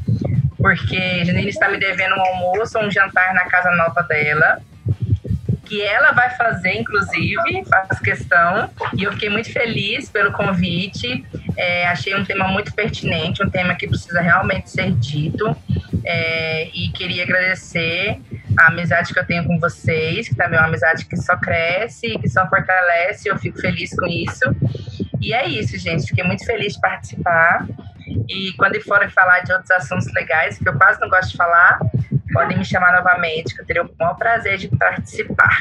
[0.58, 4.62] Porque Janine está me devendo um almoço um jantar na casa nova dela
[5.74, 8.70] que ela vai fazer, inclusive, faz questão.
[8.96, 11.26] E eu fiquei muito feliz pelo convite.
[11.58, 15.58] É, achei um tema muito pertinente, um tema que precisa realmente ser dito.
[16.06, 18.20] É, e queria agradecer
[18.60, 22.20] a amizade que eu tenho com vocês, que também é uma amizade que só cresce,
[22.20, 23.28] que só fortalece.
[23.28, 24.46] Eu fico feliz com isso.
[25.20, 26.06] E é isso, gente.
[26.06, 27.66] Fiquei muito feliz de participar.
[28.28, 31.80] E quando forem falar de outros assuntos legais, que eu quase não gosto de falar,
[32.32, 35.58] podem me chamar novamente, que eu teria o maior prazer de participar.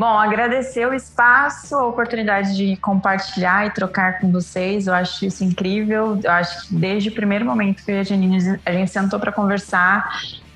[0.00, 4.86] Bom, agradecer o espaço, a oportunidade de compartilhar e trocar com vocês.
[4.86, 6.18] Eu acho isso incrível.
[6.24, 10.08] Eu acho que desde o primeiro momento que a Janine, a gente sentou para conversar,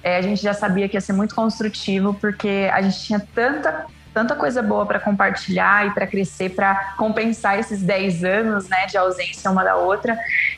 [0.03, 3.85] é, a gente já sabia que ia ser muito construtivo, porque a gente tinha tanta
[4.15, 8.97] tanta coisa boa para compartilhar e para crescer, para compensar esses 10 anos né, de
[8.97, 10.17] ausência uma da outra,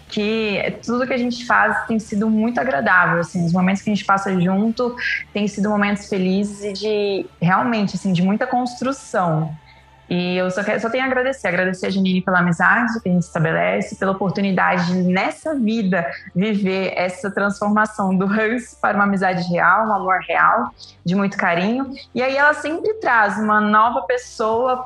[0.08, 3.18] que tudo que a gente faz tem sido muito agradável.
[3.18, 4.94] Assim, os momentos que a gente passa junto
[5.32, 9.56] têm sido momentos felizes e de realmente assim, de muita construção.
[10.08, 13.12] E eu só, quero, só tenho a agradecer, agradecer a Janine pela amizade que a
[13.12, 19.42] gente estabelece, pela oportunidade de, nessa vida, viver essa transformação do Hans para uma amizade
[19.50, 20.70] real, um amor real,
[21.04, 21.92] de muito carinho.
[22.14, 24.84] E aí ela sempre traz uma nova pessoa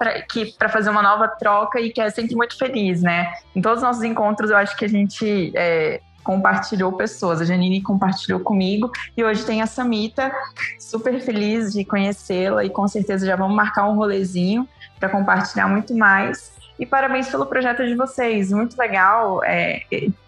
[0.58, 3.32] para fazer uma nova troca e que é sempre muito feliz, né?
[3.54, 7.40] Em todos os nossos encontros, eu acho que a gente é, compartilhou pessoas.
[7.40, 10.32] A Janine compartilhou comigo e hoje tem a Samita,
[10.78, 14.68] super feliz de conhecê-la e com certeza já vamos marcar um rolezinho
[15.00, 16.52] para compartilhar muito mais.
[16.78, 19.42] E parabéns pelo projeto de vocês, muito legal.
[19.44, 19.82] É,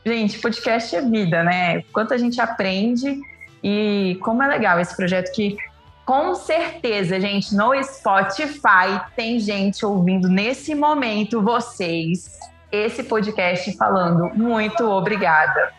[0.05, 1.83] gente, podcast é vida, né?
[1.93, 3.21] Quanto a gente aprende
[3.63, 5.57] e como é legal esse projeto que
[6.05, 12.39] com certeza, gente, no Spotify tem gente ouvindo nesse momento vocês
[12.73, 15.73] esse podcast falando muito obrigada.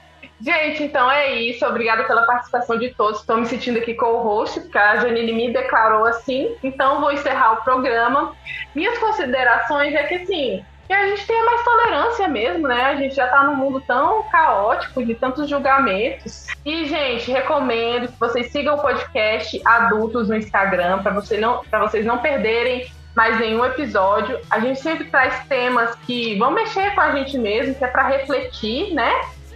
[0.44, 1.66] Gente, então é isso.
[1.66, 3.22] Obrigada pela participação de todos.
[3.22, 6.54] Estou me sentindo aqui com o host, porque a Janine me declarou assim.
[6.62, 8.36] Então vou encerrar o programa.
[8.76, 12.84] Minhas considerações é que assim, que a gente tenha mais tolerância mesmo, né?
[12.88, 16.48] A gente já está num mundo tão caótico, de tantos julgamentos.
[16.66, 21.39] E, gente, recomendo que vocês sigam o podcast Adultos no Instagram, para você
[21.72, 24.39] vocês não perderem mais nenhum episódio.
[24.50, 28.08] A gente sempre traz temas que vão mexer com a gente mesmo, que é para
[28.08, 29.14] refletir, né?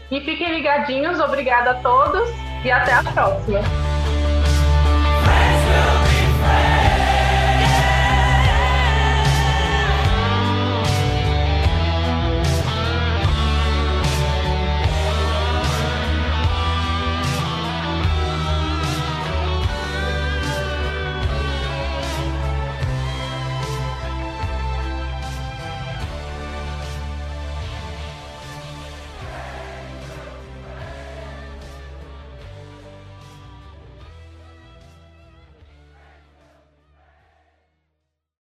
[0.10, 2.30] E fiquem ligadinhos, obrigada a todos
[2.64, 3.60] e até a próxima.